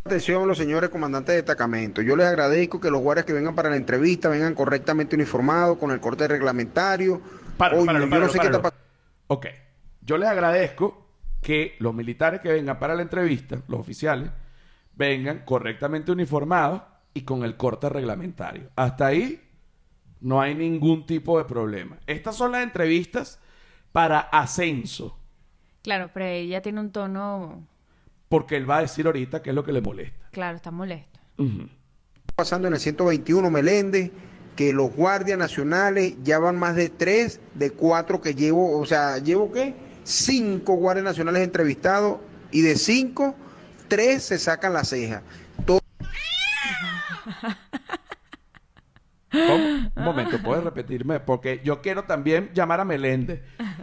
Atención 0.05 0.47
los 0.47 0.59
señores 0.59 0.91
comandantes 0.91 1.33
de 1.33 1.37
destacamento. 1.37 2.03
Yo 2.03 2.17
les 2.17 2.27
agradezco 2.27 2.81
que 2.81 2.91
los 2.91 3.01
guardias 3.01 3.27
que 3.27 3.33
vengan 3.33 3.55
para 3.55 3.71
la 3.71 3.77
entrevista 3.77 4.29
vengan 4.29 4.55
correctamente 4.55 5.17
uniformados, 5.17 5.79
con 5.79 5.91
el 5.91 6.01
corte 6.01 6.27
reglamentario. 6.29 7.21
Para, 7.61 7.77
yo 7.77 8.07
no 8.07 8.29
sé 8.29 8.39
qué 8.39 8.47
está 8.47 8.73
Ok. 9.27 9.47
Yo 10.01 10.17
les 10.17 10.29
agradezco 10.29 11.07
que 11.43 11.77
los 11.79 11.95
militares 11.95 12.41
que 12.41 12.51
vengan 12.53 12.79
para 12.79 12.95
la 12.95 13.03
entrevista, 13.03 13.63
los 13.69 13.81
oficiales, 13.81 14.31
vengan 14.95 15.45
correctamente 15.45 16.11
uniformados 16.11 16.83
y 17.15 17.23
con 17.23 17.45
el 17.45 17.57
corte 17.57 17.89
reglamentario. 17.89 18.71
Hasta 18.77 19.07
ahí 19.07 19.41
no 20.21 20.41
hay 20.41 20.55
ningún 20.55 21.05
tipo 21.07 21.39
de 21.39 21.45
problema. 21.45 21.99
Estas 22.07 22.35
son 22.37 22.53
las 22.53 22.63
entrevistas 22.63 23.39
para 23.93 24.21
ascenso, 24.21 25.17
Claro, 25.83 26.11
pero 26.13 26.27
ella 26.27 26.61
tiene 26.61 26.81
un 26.81 26.93
tono... 26.93 27.67
porque 28.29 28.57
él 28.57 28.69
va 28.69 28.79
a 28.79 28.81
decir 28.83 29.07
ahorita 29.07 29.43
qué 29.43 29.51
es 29.51 29.57
lo 29.57 29.65
que 29.65 29.73
le 29.73 29.81
molesta. 29.81 30.29
Claro, 30.31 30.57
está 30.57 30.71
molesto. 30.71 31.21
Ujú. 31.39 31.69
pasando 32.37 32.69
en 32.69 32.75
el 32.75 32.81
121 32.81 33.51
Meléndez, 33.51 34.11
que 34.57 34.73
los 34.73 34.95
guardias 34.95 35.39
nacionales 35.39 36.15
ya 36.23 36.39
van 36.39 36.59
más 36.59 36.77
de 36.77 36.89
tres, 36.89 37.41
de 37.55 37.71
cuatro 37.71 38.21
que 38.21 38.35
llevo, 38.35 38.79
o 38.79 38.87
sea, 38.87 39.19
llevo 39.19 39.51
qué? 39.53 39.75
Cinco 40.05 40.75
guardias 40.75 41.05
nacionales 41.05 41.43
entrevistados 41.43 42.19
y 42.51 42.63
de 42.63 42.77
cinco, 42.77 43.35
tres 43.89 44.25
se 44.25 44.39
sacan 44.39 44.73
la 44.73 44.85
ceja. 44.85 45.23
Un 49.33 49.93
momento, 49.95 50.43
¿puedes 50.43 50.65
repetirme? 50.65 51.21
Porque 51.21 51.61
yo 51.65 51.81
quiero 51.81 52.03
también 52.03 52.51
llamar 52.53 52.81
a 52.81 52.85
Meléndez. 52.85 53.41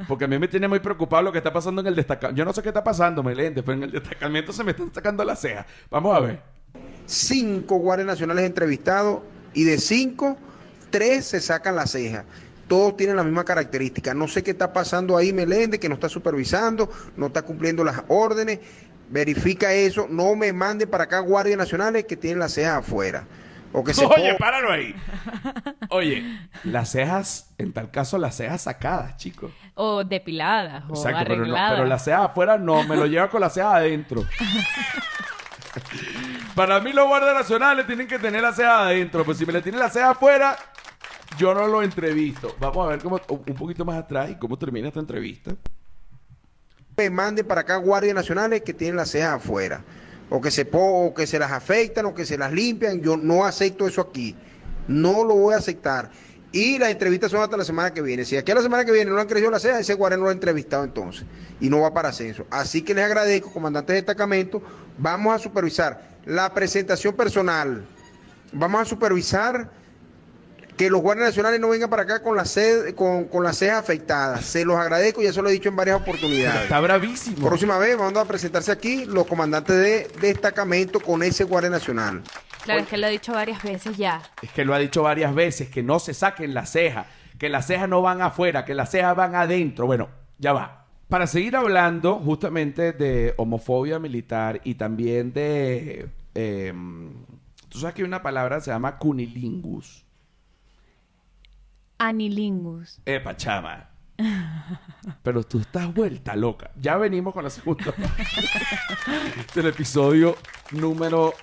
Porque 0.08 0.26
a 0.26 0.28
mí 0.28 0.38
me 0.38 0.50
tiene 0.50 0.68
muy 0.68 0.80
preocupado 0.80 1.24
lo 1.24 1.32
que 1.32 1.38
está 1.38 1.54
pasando 1.54 1.80
en 1.80 1.88
el 1.88 1.96
destacamento. 1.96 2.38
Yo 2.38 2.44
no 2.44 2.52
sé 2.52 2.62
qué 2.62 2.68
está 2.68 2.84
pasando, 2.84 3.24
Meléndez, 3.24 3.64
pero 3.64 3.78
en 3.78 3.84
el 3.84 3.92
destacamento 3.92 4.52
se 4.52 4.66
me 4.66 4.72
están 4.72 4.94
sacando 4.94 5.24
las 5.24 5.40
cejas. 5.40 5.66
Vamos 5.90 6.16
a 6.16 6.20
ver. 6.20 6.42
cinco 7.06 7.78
guardias 7.78 8.08
nacionales 8.08 8.46
entrevistados 8.46 9.22
y 9.54 9.64
de 9.64 9.78
cinco, 9.78 10.38
tres 10.90 11.26
se 11.26 11.40
sacan 11.42 11.76
la 11.76 11.86
ceja. 11.88 12.24
Todos 12.68 12.98
tienen 12.98 13.16
la 13.16 13.24
misma 13.24 13.46
característica. 13.46 14.14
No 14.14 14.28
sé 14.28 14.44
qué 14.44 14.52
está 14.52 14.74
pasando 14.74 15.16
ahí, 15.16 15.32
Meléndez, 15.32 15.80
que 15.80 15.88
no 15.88 15.96
está 15.96 16.10
supervisando, 16.10 16.92
no 17.16 17.28
está 17.28 17.42
cumpliendo 17.44 17.84
las 17.84 18.04
órdenes. 18.10 18.60
Verifica 19.10 19.72
eso. 19.74 20.08
No 20.10 20.36
me 20.36 20.52
mande 20.52 20.86
para 20.86 21.06
acá 21.06 21.20
guardias 21.20 21.58
nacionales 21.58 22.04
que 22.06 22.18
tienen 22.18 22.40
las 22.40 22.54
cejas 22.54 22.80
afuera. 22.80 23.26
O 23.74 23.84
que 23.84 23.94
se 23.94 24.06
Oye, 24.06 24.32
po- 24.34 24.38
páralo 24.40 24.72
ahí. 24.72 24.96
Oye, 25.90 26.24
las 26.64 26.90
cejas, 26.92 27.54
en 27.58 27.74
tal 27.74 27.92
caso, 27.92 28.18
las 28.18 28.36
cejas 28.36 28.62
sacadas, 28.64 29.18
chicos. 29.18 29.52
O 29.76 30.04
depiladas, 30.04 30.84
o 30.90 30.94
Exacto, 30.94 31.20
pero, 31.24 31.36
no, 31.36 31.42
arregladas. 31.44 31.72
pero 31.74 31.86
las 31.86 32.04
cejas 32.04 32.22
afuera 32.26 32.58
no, 32.58 32.84
me 32.84 32.96
lo 32.96 33.06
lleva 33.06 33.30
con 33.30 33.42
las 33.42 33.54
cejas 33.54 33.76
adentro. 33.76 34.26
Para 36.56 36.80
mí 36.80 36.92
los 36.94 37.08
guardias 37.08 37.34
nacionales 37.34 37.86
tienen 37.88 38.08
que 38.08 38.20
tener 38.20 38.42
las 38.42 38.56
cejas 38.56 38.80
adentro, 38.82 39.24
pues 39.24 39.38
si 39.38 39.46
me 39.46 39.54
le 39.54 39.62
tienen 39.62 39.80
las 39.80 39.94
cejas 39.94 40.12
afuera, 40.12 40.58
yo 41.38 41.54
no 41.54 41.68
lo 41.68 41.82
entrevisto. 41.84 42.56
Vamos 42.60 42.86
a 42.86 42.90
ver 42.90 43.00
cómo, 43.00 43.20
un 43.30 43.56
poquito 43.56 43.86
más 43.86 43.98
atrás 43.98 44.30
y 44.32 44.36
cómo 44.36 44.58
termina 44.58 44.88
esta 44.88 45.00
entrevista. 45.00 45.52
me 46.98 47.10
mande 47.12 47.44
para 47.44 47.62
acá 47.62 47.76
guardias 47.78 48.16
nacionales 48.16 48.64
que 48.64 48.74
tienen 48.74 48.96
las 48.96 49.12
cejas 49.12 49.36
afuera. 49.36 49.84
O 50.30 50.42
que 50.42 50.52
se 50.52 50.66
po- 50.66 51.06
o 51.08 51.14
que 51.14 51.26
se 51.28 51.40
las 51.40 51.52
afectan 51.52 52.06
o 52.06 52.14
que 52.14 52.26
se 52.26 52.38
las 52.38 52.52
limpian. 52.52 53.02
Yo 53.02 53.16
no 53.16 53.46
acepto 53.46 53.88
eso 53.88 54.02
aquí. 54.02 54.36
No 54.88 55.24
lo 55.24 55.36
voy 55.36 55.54
a 55.54 55.58
aceptar. 55.58 56.10
Y 56.58 56.80
las 56.80 56.90
entrevistas 56.90 57.30
son 57.30 57.44
hasta 57.44 57.56
la 57.56 57.64
semana 57.64 57.94
que 57.94 58.02
viene. 58.02 58.26
Si 58.26 58.36
aquí 58.36 58.52
a 58.52 58.56
la 58.56 58.64
semana 58.64 58.84
que 58.84 58.92
viene 58.92 59.12
no 59.12 59.20
han 59.20 59.28
crecido 59.28 59.52
las 59.52 59.62
cejas, 59.62 59.82
ese 59.82 59.94
guardia 59.94 60.18
no 60.18 60.24
lo 60.24 60.30
ha 60.30 60.34
entrevistado 60.34 60.84
entonces. 60.84 61.24
Y 61.62 61.70
no 61.70 61.82
va 61.82 61.94
para 61.94 62.10
ascenso. 62.10 62.48
Así 62.50 62.82
que 62.82 62.96
les 62.96 63.06
agradezco, 63.06 63.54
comandante 63.54 63.94
de 63.94 63.98
destacamento. 63.98 64.60
Vamos 64.98 65.36
a 65.36 65.38
supervisar 65.38 66.18
la 66.26 66.52
presentación 66.56 67.16
personal. 67.16 67.86
Vamos 68.54 68.82
a 68.82 68.86
supervisar 68.86 69.70
que 70.78 70.90
los 70.90 71.00
guardias 71.00 71.28
nacionales 71.28 71.60
no 71.60 71.70
vengan 71.70 71.92
para 71.92 72.02
acá 72.02 72.24
con 72.24 72.36
las 72.36 72.58
con, 72.96 73.26
con 73.26 73.44
las 73.44 73.56
cejas 73.56 73.78
afectadas. 73.78 74.44
Se 74.44 74.66
los 74.66 74.78
agradezco, 74.78 75.22
ya 75.22 75.32
se 75.32 75.44
lo 75.44 75.50
he 75.50 75.52
dicho 75.52 75.70
en 75.70 75.76
varias 75.76 76.02
oportunidades. 76.02 76.64
Está 76.64 76.80
bravísimo. 76.80 77.48
Próxima 77.48 77.78
vez 77.78 77.96
vamos 77.96 78.18
a 78.18 78.26
presentarse 78.26 78.72
aquí 78.72 79.06
los 79.06 79.28
comandantes 79.28 79.76
de 79.78 80.08
destacamento 80.22 81.00
con 81.00 81.22
ese 81.22 81.44
guardia 81.44 81.70
nacional. 81.70 82.24
Claro, 82.68 82.82
es 82.82 82.88
que 82.88 82.98
lo 82.98 83.08
he 83.08 83.12
dicho 83.12 83.34
varias 83.34 83.64
veces 83.64 83.98
ya. 83.98 84.22
Es 84.42 84.52
que 84.52 84.64
lo 84.66 84.74
ha 84.74 84.80
dicho 84.80 85.02
varias 85.04 85.34
veces, 85.34 85.70
que 85.70 85.82
no 85.84 86.00
se 86.00 86.14
saquen 86.14 86.54
las 86.54 86.70
cejas, 86.72 87.08
que 87.40 87.50
las 87.50 87.66
cejas 87.68 87.90
no 87.90 88.02
van 88.02 88.22
afuera, 88.22 88.64
que 88.66 88.74
las 88.76 88.92
cejas 88.92 89.16
van 89.16 89.36
adentro. 89.36 89.86
Bueno, 89.86 90.10
ya 90.38 90.54
va. 90.54 90.86
Para 91.10 91.26
seguir 91.28 91.56
hablando 91.56 92.16
justamente 92.20 92.92
de 92.92 93.34
homofobia 93.38 93.98
militar 94.00 94.60
y 94.64 94.76
también 94.76 95.32
de... 95.34 96.10
eh, 96.36 96.74
Tú 97.70 97.80
sabes 97.80 97.96
que 97.96 98.02
hay 98.02 98.08
una 98.08 98.22
palabra 98.22 98.58
que 98.58 98.64
se 98.64 98.72
llama 98.72 98.98
cunilingus. 98.98 100.06
Anilingus. 101.98 103.00
Epa, 103.06 103.36
chama. 103.36 103.90
Pero 105.24 105.44
tú 105.44 105.60
estás 105.60 105.94
vuelta 105.94 106.36
loca. 106.36 106.72
Ya 106.80 106.98
venimos 106.98 107.34
con 107.34 107.44
la 107.44 107.50
segunda 107.50 107.92
parte 107.92 108.24
del 109.56 109.68
episodio 109.68 110.36
número 110.72 111.34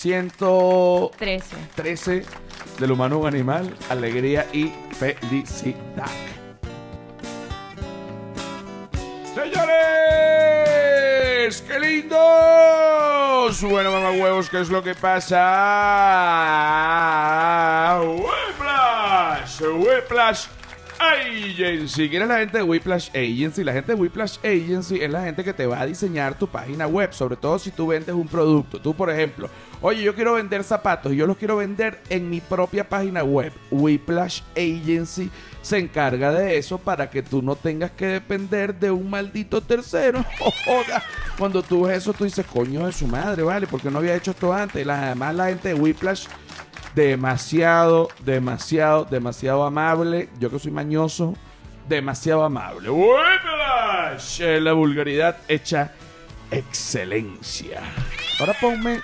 113 0.00 1.42
13. 1.76 2.24
del 2.78 2.90
humano 2.90 3.18
un 3.18 3.26
animal, 3.26 3.76
alegría 3.90 4.46
y 4.50 4.72
felicidad. 4.98 6.08
¡Señores! 9.34 9.60
¡Qué 11.68 11.78
lindos! 11.80 13.62
Bueno, 13.62 13.92
mamá 13.92 14.12
huevos, 14.12 14.48
¿qué 14.48 14.62
es 14.62 14.70
lo 14.70 14.82
que 14.82 14.94
pasa? 14.94 15.36
¡Whiplash! 18.00 19.60
¡Whiplash! 19.60 20.46
Agency. 21.10 22.08
¿Quién 22.08 22.22
es 22.22 22.28
la 22.28 22.38
gente 22.38 22.58
de 22.58 22.62
Whiplash 22.62 23.08
Agency? 23.10 23.64
La 23.64 23.72
gente 23.72 23.92
de 23.92 24.00
Whiplash 24.00 24.38
Agency 24.38 25.00
es 25.00 25.10
la 25.10 25.22
gente 25.22 25.44
que 25.44 25.52
te 25.52 25.66
va 25.66 25.80
a 25.80 25.86
diseñar 25.86 26.38
tu 26.38 26.46
página 26.46 26.86
web, 26.86 27.12
sobre 27.12 27.36
todo 27.36 27.58
si 27.58 27.70
tú 27.70 27.88
vendes 27.88 28.14
un 28.14 28.28
producto. 28.28 28.80
Tú, 28.80 28.94
por 28.94 29.10
ejemplo, 29.10 29.48
oye, 29.80 30.02
yo 30.02 30.14
quiero 30.14 30.34
vender 30.34 30.64
zapatos 30.64 31.12
y 31.12 31.16
yo 31.16 31.26
los 31.26 31.36
quiero 31.36 31.56
vender 31.56 32.00
en 32.08 32.30
mi 32.30 32.40
propia 32.40 32.88
página 32.88 33.22
web. 33.22 33.52
Whiplash 33.70 34.42
Agency 34.56 35.30
se 35.62 35.78
encarga 35.78 36.32
de 36.32 36.56
eso 36.56 36.78
para 36.78 37.10
que 37.10 37.22
tú 37.22 37.42
no 37.42 37.56
tengas 37.56 37.90
que 37.90 38.06
depender 38.06 38.74
de 38.74 38.90
un 38.90 39.10
maldito 39.10 39.60
tercero. 39.60 40.24
Cuando 41.38 41.62
tú 41.62 41.82
ves 41.82 41.98
eso, 41.98 42.12
tú 42.12 42.24
dices, 42.24 42.46
coño 42.46 42.86
de 42.86 42.92
su 42.92 43.06
madre, 43.06 43.42
¿vale? 43.42 43.66
Porque 43.66 43.90
no 43.90 43.98
había 43.98 44.14
hecho 44.14 44.30
esto 44.30 44.52
antes. 44.52 44.86
Además, 44.86 45.34
la 45.34 45.46
gente 45.46 45.68
de 45.68 45.74
Whiplash 45.74 46.26
demasiado, 46.94 48.08
demasiado, 48.24 49.04
demasiado 49.04 49.64
amable. 49.64 50.28
Yo 50.38 50.50
que 50.50 50.58
soy 50.58 50.72
mañoso, 50.72 51.34
demasiado 51.88 52.44
amable. 52.44 52.90
Whiplash, 52.90 54.40
eh, 54.40 54.60
la 54.60 54.72
vulgaridad 54.72 55.36
hecha 55.48 55.92
excelencia. 56.50 57.80
Ahora 58.38 58.54
ponme, 58.60 59.00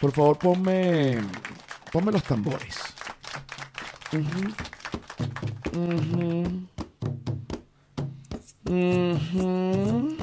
por 0.00 0.12
favor, 0.12 0.38
ponme, 0.38 1.18
ponme 1.92 2.12
los 2.12 2.22
tambores. 2.22 2.78
Ujú. 4.12 4.54
Ujú. 8.66 10.16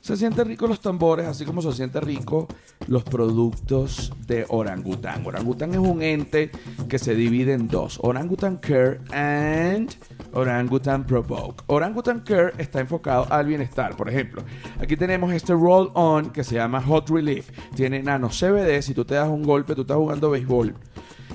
Se 0.00 0.16
siente 0.16 0.44
rico 0.44 0.66
los 0.68 0.80
tambores, 0.80 1.26
así 1.26 1.44
como 1.44 1.60
se 1.60 1.72
siente 1.72 2.00
rico 2.00 2.46
los 2.86 3.04
productos 3.04 4.12
de 4.26 4.46
Orangután. 4.48 5.26
Orangután 5.26 5.72
es 5.72 5.78
un 5.78 6.02
ente 6.02 6.50
que 6.88 6.98
se 6.98 7.14
divide 7.14 7.52
en 7.52 7.68
dos: 7.68 7.98
Orangutan 8.02 8.56
Care 8.56 9.00
and 9.12 9.94
Orangutan 10.32 11.04
Provoke. 11.04 11.64
Orangutan 11.66 12.20
Care 12.20 12.52
está 12.58 12.80
enfocado 12.80 13.26
al 13.30 13.46
bienestar. 13.46 13.96
Por 13.96 14.08
ejemplo, 14.08 14.42
aquí 14.80 14.96
tenemos 14.96 15.32
este 15.32 15.52
roll 15.52 15.90
on 15.94 16.30
que 16.30 16.44
se 16.44 16.56
llama 16.56 16.82
Hot 16.82 17.08
Relief. 17.10 17.50
Tiene 17.74 18.02
nano 18.02 18.28
CBD. 18.28 18.82
Si 18.82 18.94
tú 18.94 19.04
te 19.04 19.14
das 19.14 19.28
un 19.28 19.42
golpe, 19.42 19.74
tú 19.74 19.82
estás 19.82 19.96
jugando 19.96 20.30
béisbol 20.30 20.74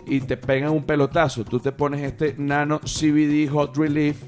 y 0.06 0.22
te 0.22 0.38
pegan 0.38 0.72
un 0.72 0.84
pelotazo, 0.84 1.46
tú 1.46 1.60
te 1.60 1.72
pones 1.72 2.02
este 2.02 2.36
nano 2.38 2.80
CBD 2.80 3.50
Hot 3.50 3.78
Relief 3.78 4.22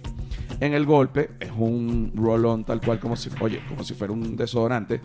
en 0.59 0.73
el 0.73 0.85
golpe. 0.85 1.31
Es 1.39 1.51
un 1.55 2.11
roll-on 2.15 2.63
tal 2.63 2.81
cual 2.81 2.99
como 2.99 3.15
si, 3.15 3.29
oye, 3.41 3.61
como 3.67 3.83
si 3.83 3.93
fuera 3.93 4.13
un 4.13 4.35
desodorante. 4.35 5.01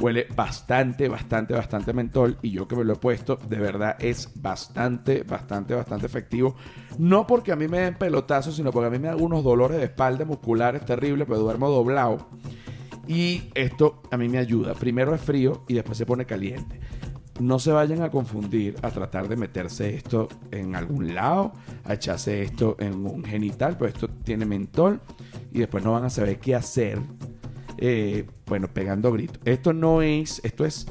Huele 0.00 0.26
bastante, 0.34 1.08
bastante, 1.08 1.54
bastante 1.54 1.92
mentol. 1.92 2.38
Y 2.42 2.50
yo 2.50 2.66
que 2.66 2.76
me 2.76 2.84
lo 2.84 2.94
he 2.94 2.96
puesto, 2.96 3.36
de 3.36 3.58
verdad 3.58 3.96
es 3.98 4.30
bastante, 4.34 5.22
bastante, 5.22 5.74
bastante 5.74 6.06
efectivo. 6.06 6.56
No 6.98 7.26
porque 7.26 7.52
a 7.52 7.56
mí 7.56 7.68
me 7.68 7.80
den 7.80 7.94
pelotazos, 7.94 8.56
sino 8.56 8.70
porque 8.70 8.86
a 8.86 8.90
mí 8.90 8.98
me 8.98 9.08
dan 9.08 9.22
unos 9.22 9.44
dolores 9.44 9.78
de 9.78 9.84
espalda 9.84 10.24
musculares 10.24 10.84
terribles, 10.84 11.26
pero 11.28 11.40
duermo 11.40 11.68
doblado. 11.68 12.28
Y 13.06 13.50
esto 13.54 14.02
a 14.10 14.16
mí 14.16 14.28
me 14.28 14.38
ayuda. 14.38 14.74
Primero 14.74 15.14
es 15.14 15.20
frío 15.20 15.64
y 15.68 15.74
después 15.74 15.98
se 15.98 16.06
pone 16.06 16.24
caliente. 16.26 16.80
No 17.40 17.58
se 17.58 17.72
vayan 17.72 18.02
a 18.02 18.10
confundir 18.10 18.76
a 18.82 18.90
tratar 18.90 19.26
de 19.26 19.36
meterse 19.36 19.94
esto 19.94 20.28
en 20.50 20.76
algún 20.76 21.14
lado, 21.14 21.52
a 21.84 21.94
echarse 21.94 22.42
esto 22.42 22.76
en 22.78 23.06
un 23.06 23.24
genital, 23.24 23.76
pero 23.78 23.88
esto 23.88 24.08
tiene 24.08 24.44
mentol 24.44 25.00
y 25.50 25.60
después 25.60 25.82
no 25.82 25.92
van 25.92 26.04
a 26.04 26.10
saber 26.10 26.38
qué 26.38 26.54
hacer. 26.54 27.00
Eh, 27.78 28.26
bueno, 28.46 28.68
pegando 28.68 29.12
gritos. 29.12 29.40
Esto 29.44 29.72
no 29.72 30.02
es, 30.02 30.40
esto 30.44 30.64
es 30.64 30.86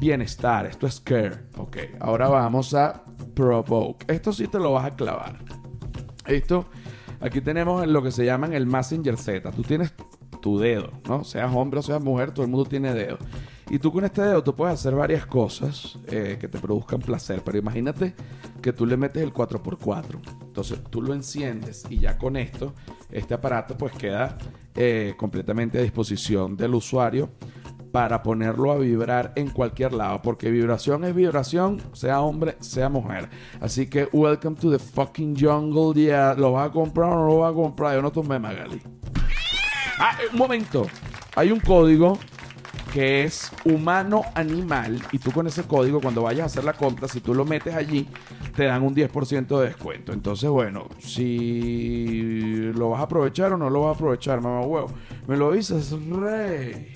bienestar, 0.00 0.66
esto 0.66 0.86
es 0.86 1.00
care. 1.00 1.44
Ok, 1.56 1.76
ahora 2.00 2.28
vamos 2.28 2.74
a 2.74 3.04
provoke. 3.34 4.04
Esto 4.12 4.32
sí 4.32 4.46
te 4.48 4.58
lo 4.58 4.72
vas 4.72 4.86
a 4.86 4.94
clavar. 4.94 5.38
Esto, 6.26 6.66
aquí 7.20 7.40
tenemos 7.40 7.86
lo 7.86 8.02
que 8.02 8.10
se 8.10 8.24
llaman 8.24 8.52
el 8.52 8.66
Messenger 8.66 9.16
Z. 9.16 9.50
Tú 9.52 9.62
tienes 9.62 9.92
tu 10.40 10.58
dedo, 10.58 10.90
¿no? 11.08 11.24
Seas 11.24 11.54
hombre 11.54 11.80
o 11.80 11.82
seas 11.82 12.02
mujer, 12.02 12.32
todo 12.32 12.44
el 12.44 12.50
mundo 12.50 12.68
tiene 12.68 12.94
dedo. 12.94 13.18
Y 13.68 13.78
tú 13.78 13.92
con 13.92 14.04
este 14.04 14.22
dedo 14.22 14.42
tú 14.42 14.54
puedes 14.56 14.74
hacer 14.74 14.96
varias 14.96 15.26
cosas 15.26 15.96
eh, 16.08 16.38
que 16.40 16.48
te 16.48 16.58
produzcan 16.58 17.00
placer. 17.00 17.42
Pero 17.44 17.58
imagínate 17.58 18.14
que 18.60 18.72
tú 18.72 18.84
le 18.84 18.96
metes 18.96 19.22
el 19.22 19.32
4x4. 19.32 20.20
Entonces 20.42 20.82
tú 20.90 21.02
lo 21.02 21.14
enciendes 21.14 21.86
y 21.88 21.98
ya 21.98 22.18
con 22.18 22.36
esto, 22.36 22.74
este 23.10 23.34
aparato 23.34 23.76
pues 23.76 23.92
queda 23.92 24.36
eh, 24.74 25.14
completamente 25.16 25.78
a 25.78 25.82
disposición 25.82 26.56
del 26.56 26.74
usuario 26.74 27.30
para 27.92 28.22
ponerlo 28.22 28.70
a 28.70 28.78
vibrar 28.78 29.32
en 29.36 29.50
cualquier 29.50 29.92
lado, 29.92 30.22
porque 30.22 30.50
vibración 30.50 31.04
es 31.04 31.14
vibración, 31.14 31.82
sea 31.92 32.20
hombre, 32.20 32.56
sea 32.60 32.88
mujer. 32.88 33.28
Así 33.60 33.88
que, 33.88 34.08
welcome 34.12 34.56
to 34.56 34.70
the 34.70 34.78
fucking 34.78 35.36
jungle, 35.36 35.92
yeah. 36.00 36.34
¿Lo 36.34 36.52
vas 36.52 36.68
a 36.68 36.72
comprar 36.72 37.10
o 37.12 37.16
no 37.16 37.26
lo 37.26 37.38
vas 37.38 37.52
a 37.52 37.54
comprar? 37.54 37.94
Yo 37.94 38.02
no 38.02 38.12
tomé 38.12 38.38
Magali. 38.38 38.80
Ah, 39.98 40.16
eh, 40.22 40.28
un 40.32 40.38
momento. 40.38 40.86
Hay 41.36 41.50
un 41.50 41.60
código 41.60 42.18
que 42.92 43.22
es 43.24 43.52
humano 43.64 44.22
animal 44.34 45.00
y 45.12 45.18
tú 45.18 45.30
con 45.30 45.46
ese 45.46 45.62
código 45.62 46.00
cuando 46.00 46.22
vayas 46.22 46.42
a 46.42 46.46
hacer 46.46 46.64
la 46.64 46.72
compra, 46.72 47.06
si 47.06 47.20
tú 47.20 47.34
lo 47.34 47.44
metes 47.44 47.74
allí, 47.74 48.08
te 48.56 48.64
dan 48.64 48.82
un 48.82 48.94
10% 48.94 49.58
de 49.58 49.66
descuento. 49.66 50.12
Entonces, 50.12 50.50
bueno, 50.50 50.88
si 50.98 52.72
lo 52.74 52.90
vas 52.90 53.00
a 53.00 53.04
aprovechar 53.04 53.52
o 53.52 53.56
no 53.56 53.70
lo 53.70 53.82
vas 53.82 53.94
a 53.94 53.94
aprovechar, 53.94 54.40
mamá 54.40 54.62
huevo, 54.62 54.92
me 55.26 55.36
lo 55.36 55.52
dices, 55.52 55.92
rey. 55.92 56.92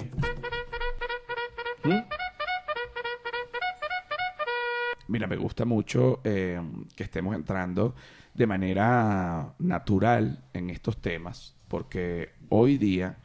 ¿Mm? 1.84 2.00
Mira, 5.08 5.26
me 5.26 5.36
gusta 5.36 5.64
mucho 5.64 6.20
eh, 6.24 6.60
que 6.96 7.04
estemos 7.04 7.36
entrando 7.36 7.94
de 8.32 8.46
manera 8.46 9.54
natural 9.58 10.42
en 10.52 10.70
estos 10.70 11.00
temas, 11.00 11.54
porque 11.68 12.30
hoy 12.48 12.78
día 12.78 13.18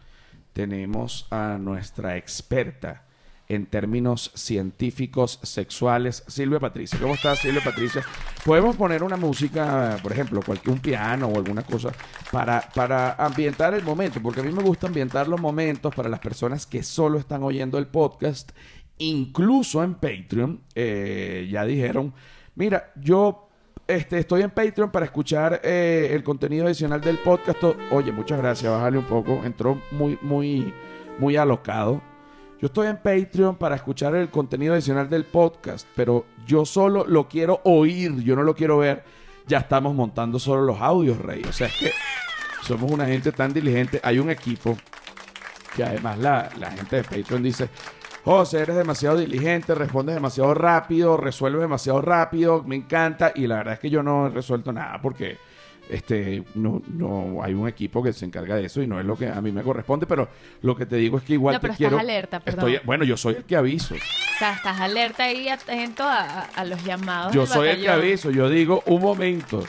tenemos 0.53 1.27
a 1.29 1.57
nuestra 1.59 2.17
experta 2.17 3.03
en 3.49 3.65
términos 3.65 4.31
científicos 4.35 5.39
sexuales, 5.41 6.23
Silvia 6.27 6.59
Patricia. 6.59 6.99
¿Cómo 7.01 7.15
estás, 7.15 7.39
Silvia 7.39 7.63
Patricia? 7.63 8.03
Podemos 8.45 8.75
poner 8.75 9.01
una 9.01 9.17
música, 9.17 9.97
por 10.03 10.11
ejemplo, 10.11 10.41
cualquier 10.45 10.73
un 10.73 10.79
piano 10.79 11.27
o 11.27 11.35
alguna 11.35 11.63
cosa 11.63 11.91
para, 12.31 12.69
para 12.75 13.13
ambientar 13.15 13.73
el 13.73 13.83
momento, 13.83 14.21
porque 14.21 14.41
a 14.41 14.43
mí 14.43 14.51
me 14.51 14.61
gusta 14.61 14.85
ambientar 14.85 15.27
los 15.27 15.41
momentos 15.41 15.93
para 15.95 16.09
las 16.09 16.19
personas 16.19 16.67
que 16.67 16.83
solo 16.83 17.17
están 17.17 17.41
oyendo 17.41 17.79
el 17.79 17.87
podcast, 17.87 18.51
incluso 18.99 19.83
en 19.83 19.95
Patreon. 19.95 20.61
Eh, 20.75 21.49
ya 21.51 21.65
dijeron, 21.65 22.13
mira, 22.53 22.91
yo 22.95 23.48
este, 23.89 24.19
estoy 24.19 24.43
en 24.43 24.51
Patreon 24.51 24.91
para 24.91 25.05
escuchar 25.05 25.61
eh, 25.63 26.09
el 26.11 26.23
contenido 26.23 26.67
adicional 26.67 27.01
del 27.01 27.17
podcast. 27.17 27.63
Oye, 27.89 28.11
muchas 28.11 28.37
gracias, 28.37 28.71
bájale 28.71 28.99
un 28.99 29.05
poco. 29.05 29.41
Entró 29.43 29.81
muy, 29.89 30.19
muy, 30.21 30.71
muy 31.17 31.35
alocado. 31.37 31.99
Yo 32.59 32.67
estoy 32.67 32.85
en 32.85 32.97
Patreon 32.97 33.55
para 33.55 33.75
escuchar 33.75 34.13
el 34.15 34.29
contenido 34.29 34.75
adicional 34.75 35.09
del 35.09 35.25
podcast, 35.25 35.87
pero 35.95 36.27
yo 36.45 36.65
solo 36.65 37.03
lo 37.07 37.27
quiero 37.27 37.61
oír, 37.63 38.15
yo 38.17 38.35
no 38.35 38.43
lo 38.43 38.53
quiero 38.53 38.77
ver. 38.77 39.03
Ya 39.47 39.57
estamos 39.57 39.95
montando 39.95 40.37
solo 40.37 40.61
los 40.61 40.79
audios, 40.79 41.17
Rey. 41.17 41.41
O 41.49 41.51
sea, 41.51 41.65
es 41.65 41.73
que 41.73 41.91
somos 42.61 42.91
una 42.91 43.07
gente 43.07 43.31
tan 43.31 43.51
diligente. 43.51 43.99
Hay 44.03 44.19
un 44.19 44.29
equipo 44.29 44.77
que 45.75 45.83
además 45.83 46.19
la, 46.19 46.49
la 46.59 46.69
gente 46.69 46.97
de 46.97 47.03
Patreon 47.03 47.41
dice, 47.41 47.69
José, 48.29 48.59
eres 48.59 48.75
demasiado 48.75 49.17
diligente, 49.17 49.73
respondes 49.73 50.13
demasiado 50.13 50.53
rápido, 50.53 51.17
resuelves 51.17 51.61
demasiado 51.61 51.99
rápido, 51.99 52.63
me 52.63 52.75
encanta. 52.75 53.31
Y 53.33 53.47
la 53.47 53.57
verdad 53.57 53.73
es 53.73 53.79
que 53.79 53.89
yo 53.89 54.03
no 54.03 54.27
he 54.27 54.29
resuelto 54.29 54.71
nada 54.71 55.01
porque 55.01 55.37
este 55.89 56.43
no, 56.53 56.79
no 56.93 57.41
hay 57.43 57.55
un 57.55 57.67
equipo 57.67 58.03
que 58.03 58.13
se 58.13 58.25
encarga 58.25 58.55
de 58.55 58.65
eso 58.65 58.83
y 58.83 58.87
no 58.87 58.99
es 58.99 59.05
lo 59.07 59.17
que 59.17 59.27
a 59.27 59.41
mí 59.41 59.51
me 59.51 59.63
corresponde, 59.63 60.05
pero 60.05 60.27
lo 60.61 60.75
que 60.75 60.85
te 60.85 60.97
digo 60.97 61.17
es 61.17 61.23
que 61.23 61.33
igual 61.33 61.55
No, 61.55 61.59
pero 61.59 61.73
te 61.73 61.77
quiero. 61.77 61.95
estás 61.97 62.07
alerta, 62.07 62.39
perdón. 62.39 62.69
Estoy, 62.69 62.85
bueno, 62.85 63.03
yo 63.03 63.17
soy 63.17 63.33
el 63.33 63.45
que 63.45 63.55
aviso. 63.55 63.95
O 63.95 64.37
sea, 64.37 64.53
estás 64.53 64.79
alerta 64.79 65.31
y 65.31 65.49
atento 65.49 66.03
a, 66.03 66.41
a 66.55 66.65
los 66.65 66.83
llamados. 66.83 67.33
Yo 67.33 67.47
soy 67.47 67.69
el 67.69 67.81
que 67.81 67.89
aviso. 67.89 68.29
Yo 68.29 68.47
digo, 68.47 68.83
un 68.85 69.01
momento, 69.01 69.63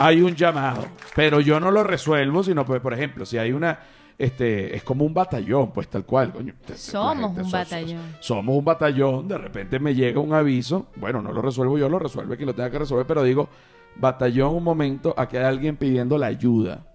hay 0.00 0.20
un 0.20 0.34
llamado, 0.34 0.84
pero 1.14 1.40
yo 1.40 1.60
no 1.60 1.70
lo 1.70 1.84
resuelvo, 1.84 2.42
sino, 2.42 2.66
pues, 2.66 2.80
por 2.80 2.92
ejemplo, 2.92 3.24
si 3.24 3.38
hay 3.38 3.52
una. 3.52 3.78
Este, 4.20 4.76
es 4.76 4.82
como 4.82 5.06
un 5.06 5.14
batallón, 5.14 5.70
pues 5.72 5.88
tal 5.88 6.04
cual. 6.04 6.30
coño. 6.32 6.52
Somos 6.76 7.28
gente- 7.28 7.40
un 7.42 7.50
so- 7.50 7.56
batallón. 7.56 8.02
Somos 8.20 8.54
un 8.54 8.64
batallón, 8.66 9.26
de 9.28 9.38
repente 9.38 9.78
me 9.78 9.94
llega 9.94 10.20
un 10.20 10.34
aviso, 10.34 10.88
bueno, 10.96 11.22
no 11.22 11.32
lo 11.32 11.40
resuelvo 11.40 11.78
yo, 11.78 11.88
lo 11.88 11.98
resuelve 11.98 12.36
quien 12.36 12.46
lo 12.48 12.54
tenga 12.54 12.70
que 12.70 12.78
resolver, 12.80 13.06
pero 13.06 13.22
digo, 13.22 13.48
batallón, 13.96 14.54
un 14.56 14.62
momento, 14.62 15.14
aquí 15.16 15.38
hay 15.38 15.44
alguien 15.44 15.76
pidiendo 15.78 16.18
la 16.18 16.26
ayuda. 16.26 16.86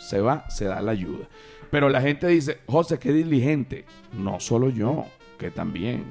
Se 0.00 0.20
va, 0.20 0.50
se 0.50 0.64
da 0.64 0.82
la 0.82 0.90
ayuda. 0.90 1.26
Pero 1.70 1.88
la 1.90 2.00
gente 2.00 2.26
dice, 2.26 2.58
José, 2.66 2.98
qué 2.98 3.12
diligente. 3.12 3.84
No 4.12 4.40
solo 4.40 4.68
yo, 4.68 5.04
que 5.38 5.52
también. 5.52 6.04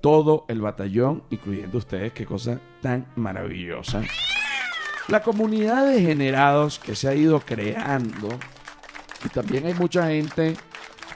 Todo 0.00 0.44
el 0.48 0.60
batallón, 0.62 1.24
incluyendo 1.30 1.76
ustedes, 1.78 2.12
qué 2.12 2.24
cosa 2.24 2.58
tan 2.80 3.06
maravillosa. 3.16 4.00
La 5.08 5.20
comunidad 5.22 5.86
de 5.86 6.00
generados 6.00 6.78
que 6.78 6.94
se 6.94 7.06
ha 7.08 7.14
ido 7.14 7.40
creando, 7.40 8.28
y 9.24 9.28
también 9.28 9.66
hay 9.66 9.74
mucha 9.74 10.08
gente 10.08 10.54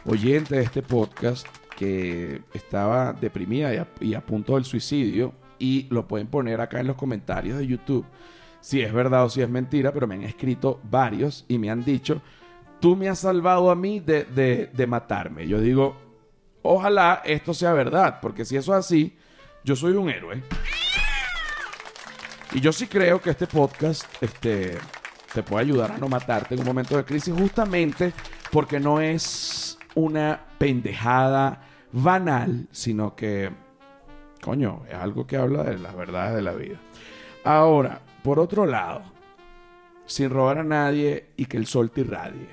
oyente 0.05 0.57
de 0.57 0.63
este 0.63 0.83
podcast 0.83 1.47
que 1.77 2.43
estaba 2.55 3.13
deprimida 3.13 3.87
y 4.01 4.15
a, 4.15 4.21
punto 4.25 4.55
del 4.55 4.65
suicidio, 4.65 5.33
y 5.59 5.87
lo 5.91 6.07
pueden 6.09 6.27
poner 6.29 6.61
acá 6.61 6.81
en 6.81 6.87
los 6.89 6.97
comentarios 6.97 7.59
de 7.59 7.67
YouTube 7.67 8.05
si 8.61 8.81
es 8.83 8.93
verdad 8.93 9.25
o 9.25 9.31
si 9.31 9.41
es 9.41 9.49
mentira, 9.49 9.93
pero 9.93 10.07
me 10.09 10.17
han 10.17 10.25
escrito 10.25 10.81
varios 10.91 11.45
y 11.47 11.59
me 11.59 11.71
han 11.71 11.85
dicho, 11.85 12.21
tú 12.81 12.97
me 12.97 13.09
has 13.09 13.21
salvado 13.21 13.71
a 13.71 13.77
mí 13.77 14.01
de, 14.01 14.25
de- 14.25 14.67
de 14.73 14.87
matarme. 14.89 15.47
Yo 15.47 15.61
digo, 15.61 15.97
ojalá 16.63 17.23
esto 17.25 17.55
sea 17.55 17.73
verdad, 17.73 18.19
porque 18.21 18.45
si 18.45 18.57
eso 18.57 18.73
es 18.73 18.79
así, 18.85 19.17
yo 19.65 19.77
soy 19.77 19.93
un 19.93 20.11
héroe. 20.11 20.43
Y 22.53 22.61
yo 22.61 22.73
sí 22.73 22.87
creo 22.89 23.21
que 23.21 23.31
este 23.31 23.47
podcast 23.47 24.05
este, 24.21 24.77
te 25.33 25.43
puede 25.43 25.65
ayudar 25.65 25.93
a 25.93 25.99
no 25.99 26.09
matarte 26.09 26.55
en 26.55 26.61
un 26.61 26.67
momento 26.67 26.97
de 26.97 27.05
crisis, 27.05 27.35
justamente 27.37 28.13
porque 28.51 28.81
no 28.81 29.01
es 29.01 29.79
una 29.95 30.41
pendejada 30.59 31.63
banal, 31.93 32.69
sino 32.71 33.15
que, 33.15 33.51
coño, 34.43 34.83
es 34.89 34.95
algo 34.95 35.27
que 35.27 35.37
habla 35.37 35.65
de 35.65 35.79
las 35.79 35.95
verdades 35.97 36.35
de 36.35 36.43
la 36.43 36.53
vida. 36.53 36.79
Ahora, 37.45 38.01
por 38.23 38.39
otro 38.39 38.67
lado, 38.67 39.03
sin 40.07 40.31
robar 40.31 40.59
a 40.59 40.65
nadie 40.65 41.31
y 41.37 41.47
que 41.47 41.57
el 41.57 41.67
sol 41.67 41.91
te 41.91 42.01
irradie. 42.01 42.49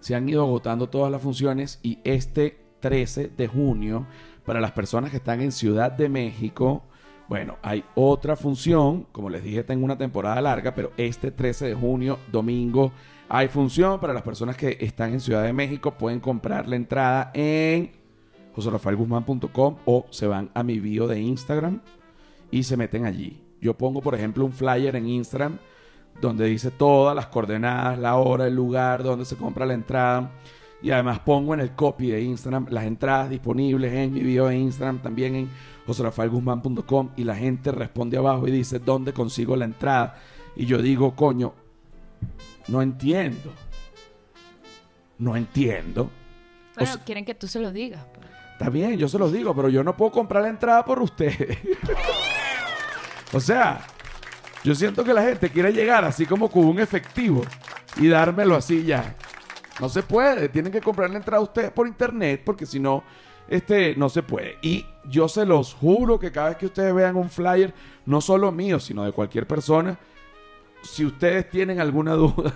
Se 0.00 0.14
han 0.14 0.28
ido 0.28 0.42
agotando 0.42 0.88
todas 0.88 1.12
las 1.12 1.20
funciones 1.20 1.78
y 1.82 1.98
este 2.04 2.58
13 2.80 3.28
de 3.36 3.46
junio, 3.46 4.06
para 4.44 4.60
las 4.60 4.72
personas 4.72 5.10
que 5.10 5.18
están 5.18 5.42
en 5.42 5.52
Ciudad 5.52 5.92
de 5.92 6.08
México, 6.08 6.82
bueno, 7.30 7.58
hay 7.62 7.84
otra 7.94 8.34
función, 8.34 9.06
como 9.12 9.30
les 9.30 9.44
dije, 9.44 9.62
tengo 9.62 9.84
una 9.84 9.96
temporada 9.96 10.40
larga, 10.40 10.74
pero 10.74 10.90
este 10.96 11.30
13 11.30 11.66
de 11.66 11.74
junio, 11.76 12.18
domingo, 12.32 12.90
hay 13.28 13.46
función 13.46 14.00
para 14.00 14.12
las 14.12 14.24
personas 14.24 14.56
que 14.56 14.76
están 14.80 15.12
en 15.12 15.20
Ciudad 15.20 15.44
de 15.44 15.52
México, 15.52 15.92
pueden 15.96 16.18
comprar 16.18 16.66
la 16.66 16.74
entrada 16.74 17.30
en 17.32 17.92
joserafaelguzmán.com 18.52 19.76
o 19.84 20.06
se 20.10 20.26
van 20.26 20.50
a 20.54 20.64
mi 20.64 20.80
bio 20.80 21.06
de 21.06 21.20
Instagram 21.20 21.80
y 22.50 22.64
se 22.64 22.76
meten 22.76 23.06
allí. 23.06 23.40
Yo 23.60 23.78
pongo, 23.78 24.02
por 24.02 24.16
ejemplo, 24.16 24.44
un 24.44 24.52
flyer 24.52 24.96
en 24.96 25.06
Instagram 25.06 25.58
donde 26.20 26.46
dice 26.46 26.72
todas 26.72 27.14
las 27.14 27.28
coordenadas, 27.28 27.96
la 27.96 28.16
hora, 28.16 28.48
el 28.48 28.56
lugar 28.56 29.04
donde 29.04 29.24
se 29.24 29.36
compra 29.36 29.66
la 29.66 29.74
entrada. 29.74 30.32
Y 30.82 30.90
además 30.92 31.18
pongo 31.20 31.52
en 31.54 31.60
el 31.60 31.72
copy 31.72 32.10
de 32.10 32.22
Instagram 32.22 32.66
las 32.70 32.84
entradas 32.84 33.28
disponibles 33.30 33.92
en 33.92 34.12
mi 34.14 34.20
video 34.20 34.46
de 34.48 34.56
Instagram, 34.56 34.98
también 35.02 35.34
en 35.34 35.50
joserafaelguzmán.com 35.86 37.10
y 37.16 37.24
la 37.24 37.36
gente 37.36 37.70
responde 37.72 38.16
abajo 38.16 38.48
y 38.48 38.50
dice 38.50 38.78
dónde 38.78 39.12
consigo 39.12 39.56
la 39.56 39.66
entrada. 39.66 40.16
Y 40.56 40.64
yo 40.66 40.78
digo, 40.80 41.14
coño, 41.14 41.52
no 42.68 42.80
entiendo. 42.80 43.52
No 45.18 45.36
entiendo. 45.36 46.04
O 46.04 46.10
Bueno, 46.78 46.94
sea- 46.94 47.04
quieren 47.04 47.24
que 47.26 47.34
tú 47.34 47.46
se 47.46 47.60
lo 47.60 47.72
digas. 47.72 48.04
pues. 48.14 48.26
Está 48.52 48.70
bien, 48.70 48.96
yo 48.98 49.08
se 49.08 49.18
los 49.18 49.32
digo, 49.32 49.54
pero 49.54 49.68
yo 49.68 49.82
no 49.84 49.96
puedo 49.96 50.12
comprar 50.12 50.42
la 50.42 50.48
entrada 50.50 50.84
por 50.84 51.00
ustedes. 51.00 51.58
o 53.32 53.40
sea, 53.40 53.80
yo 54.64 54.74
siento 54.74 55.04
que 55.04 55.14
la 55.14 55.22
gente 55.22 55.50
quiere 55.50 55.72
llegar 55.72 56.04
así 56.04 56.26
como 56.26 56.50
con 56.50 56.64
un 56.66 56.78
efectivo 56.80 57.42
y 57.96 58.08
dármelo 58.08 58.56
así 58.56 58.84
ya. 58.84 59.14
No 59.80 59.88
se 59.88 60.02
puede, 60.02 60.48
tienen 60.48 60.72
que 60.72 60.80
comprar 60.80 61.08
la 61.10 61.16
entrada 61.16 61.42
ustedes 61.42 61.70
por 61.70 61.86
internet 61.86 62.42
porque 62.44 62.66
si 62.66 62.78
no, 62.78 63.02
este, 63.48 63.96
no 63.96 64.08
se 64.08 64.22
puede. 64.22 64.58
Y 64.62 64.84
yo 65.04 65.26
se 65.28 65.46
los 65.46 65.74
juro 65.74 66.18
que 66.18 66.30
cada 66.30 66.50
vez 66.50 66.58
que 66.58 66.66
ustedes 66.66 66.94
vean 66.94 67.16
un 67.16 67.30
flyer, 67.30 67.72
no 68.06 68.20
solo 68.20 68.52
mío, 68.52 68.78
sino 68.78 69.04
de 69.04 69.12
cualquier 69.12 69.46
persona, 69.46 69.98
si 70.82 71.04
ustedes 71.06 71.48
tienen 71.48 71.80
alguna 71.80 72.12
duda, 72.14 72.52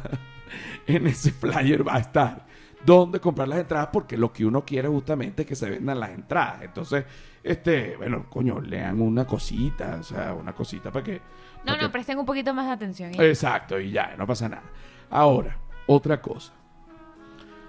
en 0.86 1.06
ese 1.06 1.30
flyer 1.32 1.86
va 1.86 1.96
a 1.96 2.00
estar 2.00 2.46
dónde 2.84 3.18
comprar 3.18 3.48
las 3.48 3.58
entradas 3.60 3.88
porque 3.90 4.18
lo 4.18 4.30
que 4.30 4.44
uno 4.44 4.62
quiere 4.64 4.88
justamente 4.88 5.42
es 5.42 5.48
que 5.48 5.56
se 5.56 5.70
vendan 5.70 5.98
las 5.98 6.10
entradas. 6.10 6.62
Entonces, 6.62 7.06
este, 7.42 7.96
bueno, 7.96 8.26
coño, 8.28 8.60
lean 8.60 9.00
una 9.00 9.26
cosita, 9.26 9.96
o 10.00 10.02
sea, 10.02 10.34
una 10.34 10.52
cosita 10.54 10.92
para 10.92 11.02
que... 11.02 11.12
No, 11.14 11.20
para 11.64 11.76
no, 11.78 11.88
que- 11.88 11.92
presten 11.92 12.18
un 12.18 12.26
poquito 12.26 12.52
más 12.52 12.66
de 12.66 12.72
atención. 12.72 13.12
Exacto, 13.18 13.80
y 13.80 13.90
ya, 13.90 14.14
no 14.18 14.26
pasa 14.26 14.50
nada. 14.50 14.64
Ahora, 15.08 15.56
otra 15.86 16.20
cosa. 16.20 16.52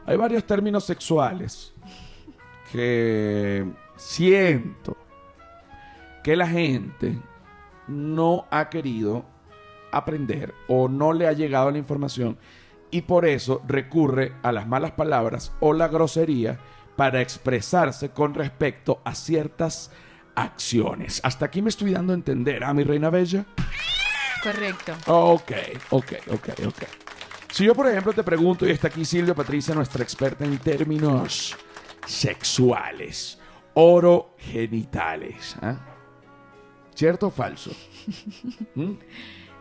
Hay 0.06 0.18
varios 0.18 0.46
términos 0.46 0.86
sexuales 0.86 1.74
que 2.72 3.66
siento 3.96 4.98
que 6.24 6.36
la 6.36 6.48
gente 6.48 7.18
no 7.88 8.46
ha 8.52 8.70
querido 8.70 9.26
aprender 9.92 10.54
o 10.68 10.88
no 10.88 11.14
le 11.14 11.28
ha 11.28 11.34
llegado 11.34 11.72
la 11.72 11.78
información 11.78 12.38
y 12.92 13.02
por 13.02 13.26
eso 13.26 13.62
recurre 13.68 14.34
a 14.44 14.52
las 14.52 14.68
malas 14.68 14.92
palabras 14.92 15.54
o 15.60 15.74
la 15.74 15.88
grosería 15.88 16.60
para 16.96 17.22
expresarse 17.22 18.10
con 18.10 18.34
respecto 18.34 19.02
a 19.04 19.16
ciertas 19.16 19.92
acciones. 20.36 21.20
Hasta 21.24 21.46
aquí 21.46 21.62
me 21.62 21.70
estoy 21.70 21.92
dando 21.92 22.14
a 22.14 22.16
entender, 22.16 22.64
¿ah, 22.64 22.74
mi 22.74 22.84
reina 22.84 23.10
bella? 23.10 23.46
Correcto. 24.44 24.94
Ok, 25.08 25.52
ok, 25.90 26.14
ok, 26.32 26.50
ok. 26.68 27.05
Si 27.56 27.64
yo, 27.64 27.74
por 27.74 27.88
ejemplo, 27.88 28.12
te 28.12 28.22
pregunto, 28.22 28.68
y 28.68 28.72
está 28.72 28.90
aquí 28.90 29.06
Silvia 29.06 29.34
Patricia, 29.34 29.74
nuestra 29.74 30.04
experta 30.04 30.44
en 30.44 30.58
términos 30.58 31.56
sexuales, 32.06 33.40
oro 33.76 34.32
genitales, 34.38 35.56
¿ah? 35.62 35.78
¿cierto 36.94 37.28
o 37.28 37.30
falso? 37.32 37.72
¿Mm? 38.76 38.96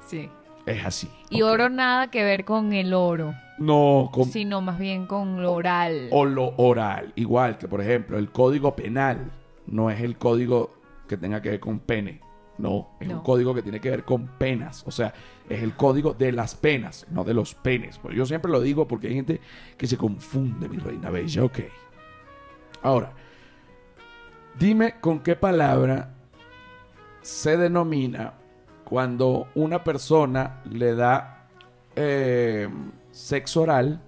Sí. 0.09 0.29
Es 0.67 0.85
así. 0.85 1.09
Y 1.31 1.43
oro 1.43 1.69
nada 1.69 2.11
que 2.11 2.25
ver 2.25 2.45
con 2.45 2.73
el 2.73 2.95
oro, 2.95 3.33
No, 3.59 4.11
con 4.13 4.25
sino 4.25 4.61
más 4.61 4.81
bien 4.81 5.07
con 5.07 5.41
lo 5.41 5.53
oral. 5.53 6.09
o 6.11 6.25
lo 6.25 6.53
oral. 6.57 7.13
Igual 7.15 7.59
que, 7.59 7.69
por 7.69 7.81
ejemplo, 7.81 8.19
el 8.19 8.33
código 8.33 8.75
penal 8.75 9.31
no 9.69 9.89
es 9.89 10.01
el 10.01 10.19
código 10.19 10.75
que 11.07 11.17
tenga 11.17 11.41
que 11.41 11.51
ver 11.51 11.61
con 11.61 11.79
pene. 11.79 12.21
No, 12.57 12.91
es 13.01 13.09
un 13.09 13.21
código 13.21 13.53
que 13.53 13.63
tiene 13.63 13.81
que 13.81 13.91
ver 13.91 14.05
con 14.05 14.29
penas. 14.39 14.85
O 14.87 14.91
sea, 14.91 15.13
es 15.49 15.63
el 15.63 15.75
código 15.75 16.15
de 16.15 16.33
las 16.33 16.55
penas, 16.55 17.07
no 17.11 17.25
de 17.25 17.35
los 17.35 17.55
penes. 17.55 17.99
Pues 17.99 18.17
yo 18.17 18.27
siempre 18.27 18.51
lo 18.51 18.61
digo 18.61 18.87
porque 18.87 19.09
hay 19.09 19.15
gente 19.15 19.41
que 19.77 19.87
se 19.87 19.97
confunde, 19.97 20.69
mi 20.69 20.79
reina 20.79 21.11
bella. 21.11 21.45
Ok. 21.45 21.61
Ahora, 22.83 23.13
dime 24.59 25.01
con 25.01 25.21
qué 25.21 25.35
palabra 25.35 26.15
se 27.23 27.57
denomina 27.57 28.35
cuando 28.85 29.49
una 29.55 29.83
persona 29.83 30.63
le 30.71 30.95
da 30.95 31.49
eh, 31.97 32.69
sexo 33.11 33.63
oral 33.63 34.01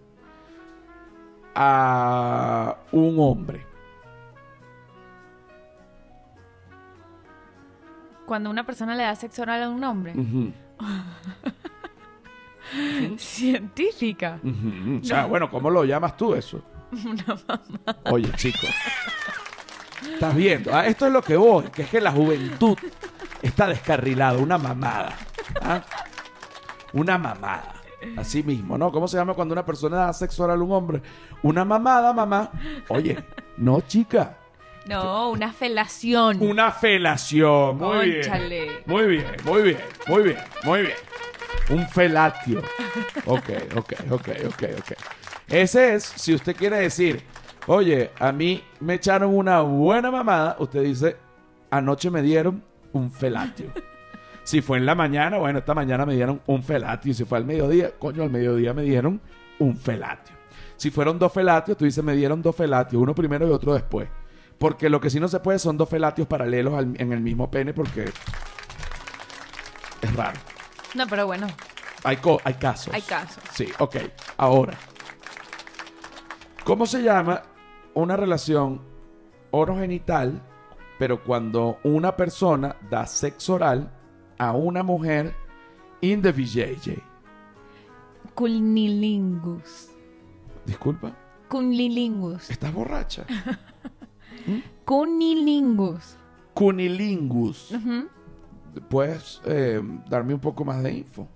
a 1.54 2.76
un 2.92 3.16
hombre. 3.18 3.64
Cuando 8.26 8.50
una 8.50 8.66
persona 8.66 8.94
le 8.94 9.04
da 9.04 9.14
sexo 9.14 9.42
oral 9.42 9.62
a 9.62 9.68
un 9.68 9.82
hombre. 9.84 10.12
Ujú, 10.16 10.52
Científica. 13.18 14.40
O 15.00 15.04
sea, 15.04 15.26
bueno, 15.26 15.50
¿cómo 15.50 15.70
lo 15.70 15.84
llamas 15.84 16.16
tú 16.16 16.34
eso? 16.34 16.62
Oye, 18.10 18.30
chico. 18.36 18.66
Estás 20.12 20.34
viendo. 20.34 20.74
Ah, 20.74 20.86
esto 20.86 21.06
es 21.06 21.12
lo 21.12 21.22
que 21.22 21.36
voy, 21.36 21.64
que 21.64 21.82
es 21.82 21.88
que 21.88 22.00
la 22.00 22.12
juventud 22.12 22.76
está 23.42 23.66
descarrilada, 23.68 24.38
una 24.38 24.58
mamada. 24.58 25.14
¿ah? 25.62 25.82
Una 26.92 27.18
mamada. 27.18 27.72
Así 28.16 28.42
mismo, 28.42 28.78
¿no? 28.78 28.92
¿Cómo 28.92 29.08
se 29.08 29.16
llama 29.16 29.34
cuando 29.34 29.52
una 29.52 29.64
persona 29.64 29.96
da 29.96 30.12
sexo 30.12 30.44
oral 30.44 30.60
a 30.60 30.62
un 30.62 30.72
hombre? 30.72 31.02
Una 31.42 31.64
mamada, 31.64 32.12
mamá. 32.12 32.50
Oye, 32.88 33.24
no, 33.56 33.80
chica. 33.80 34.36
No, 34.88 35.30
una 35.30 35.52
felación. 35.52 36.38
Una 36.40 36.70
felación. 36.70 37.78
Muy 37.78 38.14
Cónchale. 38.14 38.62
bien. 38.62 38.74
Muy 38.86 39.06
bien, 39.06 39.26
muy 39.44 39.62
bien, 39.62 39.78
muy 40.06 40.22
bien, 40.22 40.38
muy 40.64 40.80
bien. 40.82 40.94
Un 41.70 41.88
felatio. 41.88 42.62
Ok, 43.24 43.50
ok, 43.76 43.92
ok, 44.10 44.28
ok, 44.46 44.62
ok. 44.78 44.92
Ese 45.48 45.94
es, 45.94 46.04
si 46.04 46.34
usted 46.34 46.54
quiere 46.54 46.78
decir, 46.78 47.22
oye, 47.66 48.10
a 48.18 48.30
mí 48.30 48.62
me 48.80 48.94
echaron 48.94 49.34
una 49.34 49.60
buena 49.62 50.10
mamada, 50.10 50.56
usted 50.60 50.82
dice, 50.82 51.16
anoche 51.70 52.10
me 52.10 52.22
dieron 52.22 52.62
un 52.92 53.10
felatio. 53.10 53.66
Si 54.44 54.62
fue 54.62 54.78
en 54.78 54.86
la 54.86 54.94
mañana, 54.94 55.38
bueno, 55.38 55.58
esta 55.58 55.74
mañana 55.74 56.06
me 56.06 56.14
dieron 56.14 56.40
un 56.46 56.62
felatio. 56.62 57.12
Si 57.12 57.24
fue 57.24 57.38
al 57.38 57.44
mediodía, 57.44 57.90
coño, 57.98 58.22
al 58.22 58.30
mediodía 58.30 58.72
me 58.72 58.82
dieron 58.82 59.20
un 59.58 59.76
felatio. 59.76 60.36
Si 60.76 60.90
fueron 60.90 61.18
dos 61.18 61.32
felatios, 61.32 61.76
tú 61.76 61.84
dices, 61.84 62.04
me 62.04 62.14
dieron 62.14 62.42
dos 62.42 62.54
felatios, 62.54 63.02
uno 63.02 63.12
primero 63.14 63.48
y 63.48 63.50
otro 63.50 63.74
después. 63.74 64.08
Porque 64.58 64.88
lo 64.88 65.00
que 65.00 65.10
sí 65.10 65.20
no 65.20 65.28
se 65.28 65.40
puede 65.40 65.58
son 65.58 65.76
dos 65.76 65.88
felatios 65.88 66.26
paralelos 66.26 66.74
al- 66.74 66.94
en 67.00 67.12
el 67.12 67.20
mismo 67.20 67.50
pene 67.50 67.74
porque 67.74 68.04
es 70.02 70.14
raro. 70.16 70.38
No, 70.94 71.06
pero 71.06 71.26
bueno, 71.26 71.46
Hay, 72.04 72.16
co- 72.18 72.40
hay 72.44 72.54
casos. 72.54 72.94
hay 72.94 73.02
casos. 73.02 73.42
Sí, 73.52 73.68
ok. 73.78 73.96
Ahora, 74.38 74.74
¿cómo 76.64 76.86
se 76.86 77.02
llama 77.02 77.42
una 77.94 78.16
relación 78.16 78.80
orogenital, 79.50 80.40
pero 80.98 81.22
cuando 81.22 81.78
una 81.84 82.16
persona 82.16 82.76
da 82.90 83.06
sexo 83.06 83.54
oral 83.54 83.92
a 84.38 84.52
una 84.52 84.82
mujer 84.82 85.34
in 86.00 86.22
the 86.22 86.32
VJJ? 86.32 86.98
Cunilingus. 88.34 89.90
Disculpa, 90.64 91.12
Cunilingus. 91.48 92.50
¿estás 92.50 92.72
borracha? 92.72 93.24
Cunilingus. 94.84 96.16
Cunilingus. 96.54 97.74
¿Puedes 98.88 99.40
eh, 99.46 99.80
darme 100.08 100.34
un 100.34 100.40
poco 100.40 100.64
más 100.64 100.82
de 100.82 100.92
info? 100.92 101.28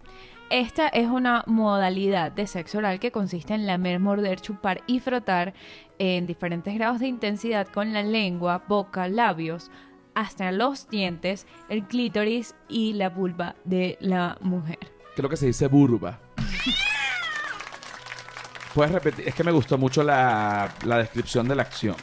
Esta 0.50 0.88
es 0.88 1.06
una 1.06 1.44
modalidad 1.46 2.32
de 2.32 2.48
sexo 2.48 2.78
oral 2.78 2.98
que 2.98 3.12
consiste 3.12 3.54
en 3.54 3.66
lamer, 3.66 4.00
morder, 4.00 4.40
chupar 4.40 4.82
y 4.88 4.98
frotar 4.98 5.54
en 5.98 6.26
diferentes 6.26 6.74
grados 6.74 6.98
de 6.98 7.06
intensidad 7.06 7.68
con 7.68 7.92
la 7.92 8.02
lengua, 8.02 8.64
boca, 8.66 9.06
labios, 9.06 9.70
hasta 10.14 10.50
los 10.50 10.88
dientes, 10.88 11.46
el 11.68 11.84
clítoris 11.84 12.56
y 12.68 12.94
la 12.94 13.10
vulva 13.10 13.54
de 13.64 13.96
la 14.00 14.38
mujer. 14.40 14.78
Creo 15.14 15.30
que 15.30 15.36
se 15.36 15.46
dice 15.46 15.68
burba. 15.68 16.18
Puedes 18.74 18.92
repetir, 18.92 19.28
es 19.28 19.34
que 19.34 19.44
me 19.44 19.52
gustó 19.52 19.78
mucho 19.78 20.02
la, 20.02 20.74
la 20.84 20.98
descripción 20.98 21.46
de 21.46 21.54
la 21.54 21.62
acción. 21.62 21.96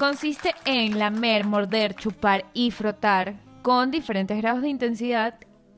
Consiste 0.00 0.54
en 0.64 0.98
lamer, 0.98 1.44
morder, 1.44 1.94
chupar 1.94 2.46
y 2.54 2.70
frotar 2.70 3.34
con 3.60 3.90
diferentes 3.90 4.38
grados 4.38 4.62
de 4.62 4.70
intensidad 4.70 5.34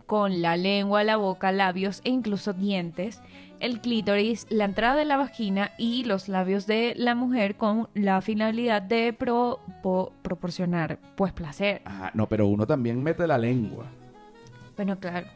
con 0.06 0.40
la 0.42 0.56
lengua, 0.56 1.02
la 1.02 1.16
boca, 1.16 1.50
labios 1.50 2.00
e 2.04 2.10
incluso 2.10 2.52
dientes, 2.52 3.20
el 3.58 3.80
clítoris, 3.80 4.46
la 4.48 4.64
entrada 4.66 4.94
de 4.94 5.06
la 5.06 5.16
vagina 5.16 5.72
y 5.76 6.04
los 6.04 6.28
labios 6.28 6.68
de 6.68 6.94
la 6.96 7.16
mujer 7.16 7.56
con 7.56 7.88
la 7.94 8.20
finalidad 8.20 8.80
de 8.80 9.12
pro- 9.12 9.58
po- 9.82 10.12
proporcionar 10.22 11.00
pues 11.16 11.32
placer. 11.32 11.82
Ah, 11.84 12.12
no, 12.14 12.28
pero 12.28 12.46
uno 12.46 12.64
también 12.64 13.02
mete 13.02 13.26
la 13.26 13.38
lengua. 13.38 13.86
Bueno, 14.76 15.00
claro. 15.00 15.26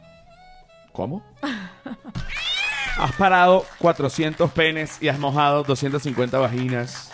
¿Cómo? 0.93 1.23
has 2.97 3.11
parado 3.17 3.65
400 3.79 4.49
penes 4.51 5.01
y 5.03 5.09
has 5.09 5.19
mojado 5.19 5.63
250 5.63 6.39
vaginas 6.39 7.11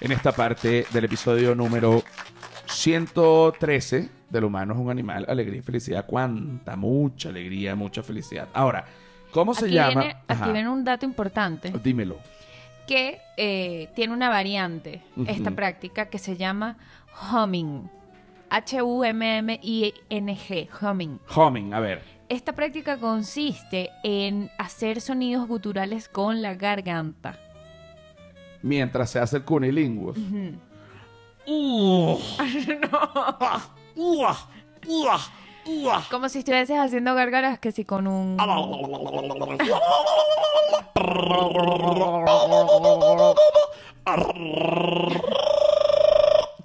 en 0.00 0.12
esta 0.12 0.32
parte 0.32 0.86
del 0.92 1.04
episodio 1.04 1.54
número 1.54 2.02
113 2.66 4.08
del 4.30 4.44
humano 4.44 4.74
es 4.74 4.80
un 4.80 4.90
animal, 4.90 5.24
alegría 5.28 5.58
y 5.58 5.62
felicidad. 5.62 6.04
Cuánta, 6.06 6.76
mucha 6.76 7.28
alegría, 7.30 7.74
mucha 7.74 8.02
felicidad. 8.02 8.48
Ahora, 8.52 8.84
¿cómo 9.32 9.54
se 9.54 9.64
Aquí 9.66 9.74
llama? 9.74 10.00
viene, 10.02 10.16
aquí 10.28 10.50
viene 10.52 10.68
un 10.68 10.84
dato 10.84 11.04
importante 11.06 11.72
Dímelo. 11.82 12.18
que 12.86 13.20
eh, 13.36 13.88
tiene 13.94 14.12
una 14.12 14.28
variante 14.28 15.02
esta 15.26 15.50
práctica 15.52 16.06
que 16.06 16.18
se 16.18 16.36
llama 16.36 16.76
humming. 17.32 17.88
H-U-M-M-I-N-G, 18.48 20.68
humming. 20.80 21.18
Humming, 21.34 21.74
a 21.74 21.80
ver. 21.80 22.00
Esta 22.28 22.52
práctica 22.52 22.96
consiste 22.98 23.90
en 24.04 24.50
hacer 24.58 25.00
sonidos 25.00 25.48
guturales 25.48 26.08
con 26.08 26.42
la 26.42 26.54
garganta. 26.54 27.36
Mientras 28.66 29.10
se 29.10 29.20
hace 29.20 29.36
el 29.36 29.44
cunilingus. 29.44 30.18
Como 36.10 36.28
si 36.28 36.40
estuvieses 36.40 36.76
haciendo 36.76 37.14
gárgaras 37.14 37.60
que 37.60 37.70
si 37.70 37.84
con 37.84 38.08
un... 38.08 38.36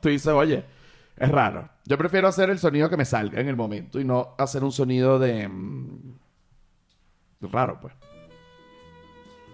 Tú 0.02 0.10
dices, 0.10 0.34
oye, 0.34 0.66
es 1.18 1.30
raro. 1.30 1.70
Yo 1.86 2.00
prefiero 2.00 2.28
hacer 2.28 2.50
el 2.50 2.58
sonido 2.58 2.90
que 2.90 2.98
me 2.98 3.06
salga 3.06 3.40
en 3.40 3.48
el 3.48 3.56
momento 3.56 4.00
y 4.00 4.06
no 4.06 4.34
hacer 4.40 4.64
un 4.64 4.72
sonido 4.72 5.20
de... 5.20 5.48
mm, 5.48 6.16
raro, 7.42 7.80
pues. 7.80 7.94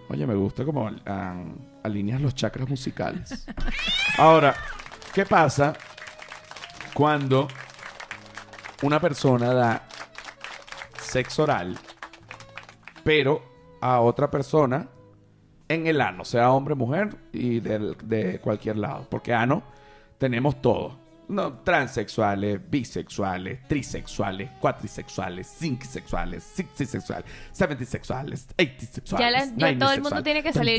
Oye, 0.10 0.26
me 0.26 0.36
gusta 0.36 0.64
como 0.64 0.90
ah, 1.06 1.44
alineas 1.88 2.22
los 2.22 2.36
chakras 2.36 2.70
musicales. 2.70 3.46
Ahora, 4.18 4.56
¿qué 5.14 5.26
pasa 5.26 5.74
cuando 6.94 7.48
una 8.84 9.00
persona 9.00 9.54
da 9.54 9.88
sexo 11.02 11.44
oral, 11.44 11.78
pero 13.04 13.42
a 13.82 14.00
otra 14.02 14.30
persona 14.30 14.88
en 15.70 15.88
el 15.88 16.00
ano, 16.02 16.24
sea 16.26 16.52
hombre, 16.52 16.76
mujer 16.76 17.16
y 17.34 17.60
del- 17.60 17.98
de 18.04 18.40
cualquier 18.40 18.78
lado. 18.78 19.08
Porque 19.10 19.34
ano 19.34 19.64
tenemos 20.18 20.62
todo. 20.62 20.98
No, 21.30 21.54
transexuales, 21.60 22.62
bisexuales, 22.70 23.68
trisexuales, 23.68 24.50
cuatrisexuales, 24.62 25.46
cinquisexuales, 25.60 26.42
sexuales, 26.44 27.26
seventisexuales, 27.52 28.48
eightisexuales. 28.56 29.26
Ya 29.26 29.32
la- 29.32 29.46
ya 29.46 29.78
todo 29.78 29.92
el 29.92 30.02
mundo 30.02 30.24
tiene 30.24 30.42
que 30.42 30.54
salir- 30.54 30.78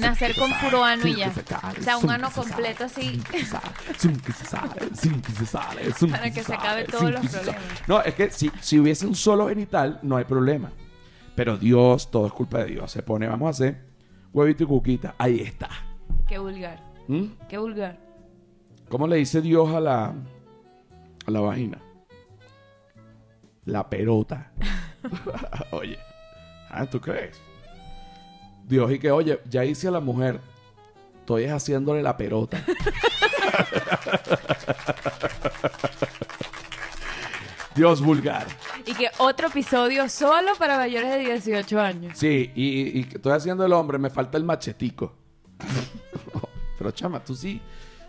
nacer 0.00 0.36
con 0.36 0.52
puro 0.60 0.84
ano 0.84 1.02
y 1.08 1.16
ya. 1.16 1.26
O 1.80 1.82
sea, 1.82 1.96
un 1.98 2.10
ano 2.10 2.28
completo 2.30 2.84
así. 2.84 3.20
Para 6.12 6.30
que 6.30 6.42
se 6.44 6.54
acabe 6.54 6.84
todos 6.84 7.10
los 7.10 7.26
problemas. 7.26 7.62
No, 7.88 8.00
es 8.02 8.14
que 8.14 8.30
si, 8.30 8.50
si 8.60 8.78
hubiese 8.78 9.06
un 9.06 9.14
solo 9.16 9.48
genital, 9.48 9.98
no 10.02 10.16
hay 10.16 10.24
problema. 10.24 10.70
Pero 11.34 11.56
Dios, 11.56 12.10
todo 12.12 12.26
es 12.28 12.32
culpa 12.32 12.58
de 12.58 12.66
Dios. 12.66 12.92
Se 12.92 13.02
pone, 13.02 13.26
vamos 13.26 13.46
a 13.48 13.50
hacer 13.50 13.84
huevito 14.32 14.62
y 14.62 14.66
cuquita. 14.66 15.14
Ahí 15.18 15.40
está. 15.40 15.68
Qué 16.28 16.38
vulgar. 16.38 16.80
¿Mm? 17.08 17.24
Qué 17.48 17.58
vulgar. 17.58 17.98
¿Cómo 18.88 19.06
le 19.06 19.16
dice 19.16 19.40
Dios 19.40 19.70
a 19.74 19.80
la, 19.80 20.14
a 21.26 21.30
la 21.30 21.40
vagina? 21.40 21.78
La 23.64 23.88
pelota. 23.88 24.52
oye, 25.72 25.98
¿ah, 26.70 26.86
¿tú 26.86 27.00
crees? 27.00 27.40
Dios 28.66 28.92
y 28.92 28.98
que, 28.98 29.10
oye, 29.10 29.40
ya 29.48 29.64
hice 29.64 29.88
a 29.88 29.90
la 29.90 30.00
mujer. 30.00 30.38
Estoy 31.20 31.46
haciéndole 31.46 32.02
la 32.02 32.16
pelota. 32.16 32.62
Dios 37.74 38.00
vulgar. 38.02 38.46
Y 38.86 38.94
que 38.94 39.08
otro 39.18 39.48
episodio 39.48 40.08
solo 40.08 40.52
para 40.58 40.76
mayores 40.76 41.10
de 41.10 41.18
18 41.18 41.80
años. 41.80 42.16
Sí, 42.16 42.52
y, 42.54 43.00
y 43.00 43.04
que 43.04 43.16
estoy 43.16 43.32
haciendo 43.32 43.64
el 43.64 43.72
hombre, 43.72 43.98
me 43.98 44.10
falta 44.10 44.38
el 44.38 44.44
machetico. 44.44 45.16
Pero 46.78 46.90
chama, 46.92 47.24
tú 47.24 47.34
sí 47.34 47.60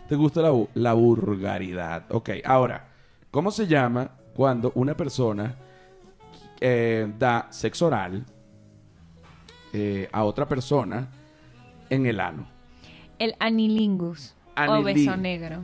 te 0.08 0.14
gusta 0.14 0.40
la, 0.42 0.50
bu- 0.52 0.68
la 0.74 0.92
vulgaridad. 0.92 2.04
Ok, 2.10 2.30
ahora, 2.44 2.88
¿cómo 3.30 3.50
se 3.50 3.66
llama 3.66 4.10
cuando 4.34 4.72
una 4.74 4.96
persona 4.96 5.56
eh, 6.60 7.12
da 7.18 7.48
sexo 7.50 7.86
oral 7.86 8.24
eh, 9.72 10.08
a 10.12 10.24
otra 10.24 10.46
persona 10.46 11.08
en 11.90 12.06
el 12.06 12.20
ano? 12.20 12.46
El 13.18 13.34
anilingus. 13.38 14.34
O 14.56 14.60
Anilí- 14.60 14.84
beso 15.06 15.16
negro. 15.16 15.62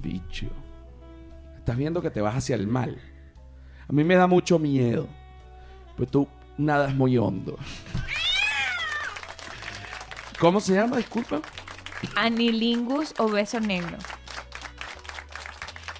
Bicho. 0.00 0.46
Estás 1.58 1.76
viendo 1.76 2.00
que 2.00 2.10
te 2.10 2.20
vas 2.20 2.34
hacia 2.36 2.54
el 2.56 2.66
mal. 2.66 2.98
A 3.88 3.92
mí 3.92 4.04
me 4.04 4.14
da 4.16 4.26
mucho 4.26 4.58
miedo. 4.58 5.06
Pues 5.96 6.10
tú 6.10 6.26
nadas 6.56 6.94
muy 6.94 7.18
hondo. 7.18 7.56
¿Cómo 10.40 10.60
se 10.60 10.74
llama? 10.74 10.96
Disculpa. 10.96 11.40
Anilingus 12.16 13.14
o 13.18 13.28
beso 13.28 13.60
negro. 13.60 13.96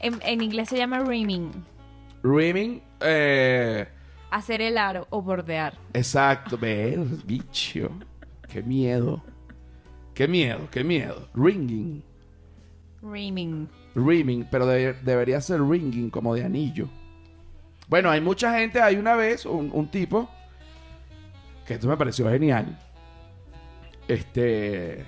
En, 0.00 0.18
en 0.22 0.42
inglés 0.42 0.68
se 0.68 0.76
llama 0.76 1.00
rimming. 1.00 1.50
Rimming. 2.22 2.82
Eh, 3.00 3.86
Hacer 4.30 4.60
el 4.60 4.78
aro 4.78 5.06
o 5.10 5.22
bordear. 5.22 5.74
exacto. 5.94 6.56
Ver, 6.58 6.98
bicho. 7.24 7.90
Qué 8.48 8.62
miedo. 8.62 9.22
Qué 10.14 10.26
miedo, 10.28 10.68
qué 10.70 10.82
miedo. 10.84 11.28
Ringing. 11.34 12.02
Rimming. 13.02 13.68
Rimming, 13.94 14.46
pero 14.50 14.66
de- 14.66 14.92
debería 14.94 15.40
ser 15.40 15.60
ringing 15.62 16.10
como 16.10 16.34
de 16.34 16.44
anillo. 16.44 16.88
Bueno, 17.88 18.10
hay 18.10 18.20
mucha 18.20 18.56
gente, 18.58 18.80
hay 18.82 18.96
una 18.96 19.14
vez 19.14 19.46
un, 19.46 19.70
un 19.72 19.88
tipo 19.90 20.28
que 21.66 21.74
esto 21.74 21.88
me 21.88 21.96
pareció 21.96 22.28
genial. 22.28 22.78
Este, 24.08 25.04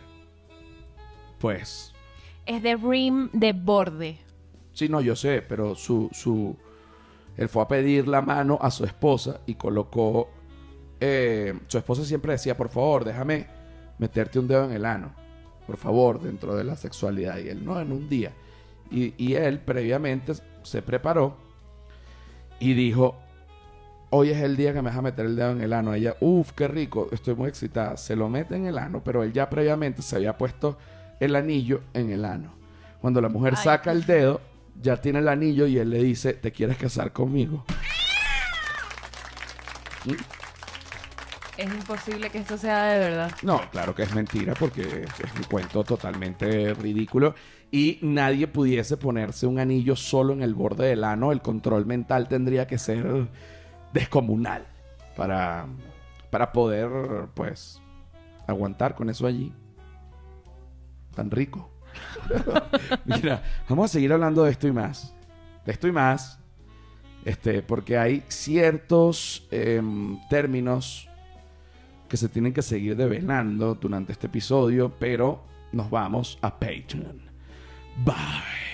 pues, 1.41 1.93
Es 2.47 2.63
de 2.63 2.77
rim 2.77 3.29
de 3.33 3.53
borde. 3.53 4.19
sí, 4.73 4.89
no, 4.89 5.01
yo 5.01 5.17
sé, 5.17 5.43
pero 5.43 5.75
su, 5.75 6.09
su, 6.13 6.57
él 7.37 7.49
fue 7.49 7.63
a 7.63 7.69
pedir 7.69 8.07
la 8.09 8.23
mano 8.23 8.59
a 8.61 8.71
su 8.71 8.85
esposa 8.85 9.41
y 9.47 9.55
colocó, 9.55 10.29
eh, 11.01 11.59
su 11.67 11.79
esposa 11.79 12.05
siempre 12.05 12.33
decía, 12.33 12.57
por 12.57 12.69
favor, 12.69 13.05
déjame 13.05 13.47
meterte 13.99 14.39
un 14.39 14.49
dedo 14.49 14.65
en 14.65 14.73
el 14.73 14.85
ano, 14.85 15.13
por 15.67 15.77
favor, 15.77 16.21
dentro 16.21 16.55
de 16.55 16.65
la 16.65 16.77
sexualidad. 16.77 17.39
Y 17.39 17.49
él, 17.49 17.65
no, 17.65 17.81
en 17.81 17.93
un 17.93 18.09
día. 18.09 18.33
Y, 18.91 19.15
y 19.19 19.35
él 19.35 19.61
previamente 19.61 20.33
se 20.63 20.83
preparó 20.83 21.37
y 22.59 22.75
dijo, 22.75 23.17
hoy 24.11 24.31
es 24.31 24.39
el 24.43 24.57
día 24.57 24.73
que 24.73 24.83
me 24.83 24.91
deja 24.91 25.03
meter 25.03 25.27
el 25.27 25.37
dedo 25.37 25.51
en 25.53 25.61
el 25.61 25.73
ano. 25.73 25.95
Ella, 25.95 26.17
uff, 26.21 26.53
qué 26.53 26.69
rico, 26.69 27.09
estoy 27.13 27.35
muy 27.35 27.49
excitada. 27.49 27.97
Se 27.97 28.17
lo 28.17 28.29
mete 28.29 28.57
en 28.57 28.67
el 28.67 28.79
ano, 28.79 29.03
pero 29.05 29.23
él 29.23 29.33
ya 29.33 29.49
previamente 29.49 30.03
se 30.03 30.17
había 30.17 30.37
puesto 30.37 30.77
el 31.21 31.37
anillo 31.37 31.83
en 31.95 32.11
el 32.11 32.25
ano. 32.25 32.55
Cuando 33.01 33.21
la 33.21 33.29
mujer 33.29 33.55
Ay. 33.57 33.65
saca 33.65 33.93
el 33.93 34.05
dedo, 34.05 34.41
ya 34.81 34.97
tiene 34.97 35.21
el 35.21 35.29
anillo 35.29 35.67
y 35.67 35.79
él 35.79 35.91
le 35.91 36.03
dice, 36.03 36.35
¿te 36.35 36.51
quieres 36.51 36.77
casar 36.77 37.13
conmigo? 37.13 37.65
Es 41.57 41.67
imposible 41.67 42.31
que 42.31 42.39
esto 42.39 42.57
sea 42.57 42.85
de 42.85 42.99
verdad. 42.99 43.33
No, 43.43 43.61
claro 43.71 43.95
que 43.95 44.03
es 44.03 44.15
mentira 44.15 44.55
porque 44.55 44.83
es 44.83 45.37
un 45.37 45.45
cuento 45.45 45.85
totalmente 45.85 46.73
ridículo 46.75 47.35
y 47.71 47.99
nadie 48.03 48.49
pudiese 48.49 48.97
ponerse 48.97 49.47
un 49.47 49.59
anillo 49.59 49.95
solo 49.95 50.33
en 50.33 50.43
el 50.43 50.55
borde 50.55 50.87
del 50.89 51.05
ano. 51.05 51.33
El 51.33 51.43
control 51.43 51.85
mental 51.85 52.29
tendría 52.29 52.67
que 52.67 52.79
ser 52.79 53.29
descomunal 53.93 54.67
para, 55.17 55.67
para 56.31 56.53
poder, 56.53 56.89
pues, 57.35 57.83
aguantar 58.47 58.95
con 58.95 59.11
eso 59.11 59.27
allí. 59.27 59.53
Tan 61.15 61.31
rico. 61.31 61.71
Mira, 63.05 63.43
vamos 63.69 63.91
a 63.91 63.93
seguir 63.93 64.13
hablando 64.13 64.45
de 64.45 64.53
esto 64.53 64.69
y 64.69 64.73
más. 64.73 65.15
De 65.65 65.73
esto 65.73 65.89
y 65.89 65.93
más. 65.93 66.39
Este, 67.25 67.63
porque 67.63 67.99
hay 67.99 68.23
ciertos 68.29 69.47
em, 69.51 70.19
términos 70.29 71.09
que 72.09 72.17
se 72.17 72.29
tienen 72.29 72.53
que 72.53 72.63
seguir 72.63 72.97
develando 72.97 73.75
durante 73.75 74.13
este 74.13 74.27
episodio, 74.27 74.93
pero 74.99 75.45
nos 75.73 75.91
vamos 75.91 76.39
a 76.43 76.59
Patreon. 76.59 77.21
Bye. 78.05 78.70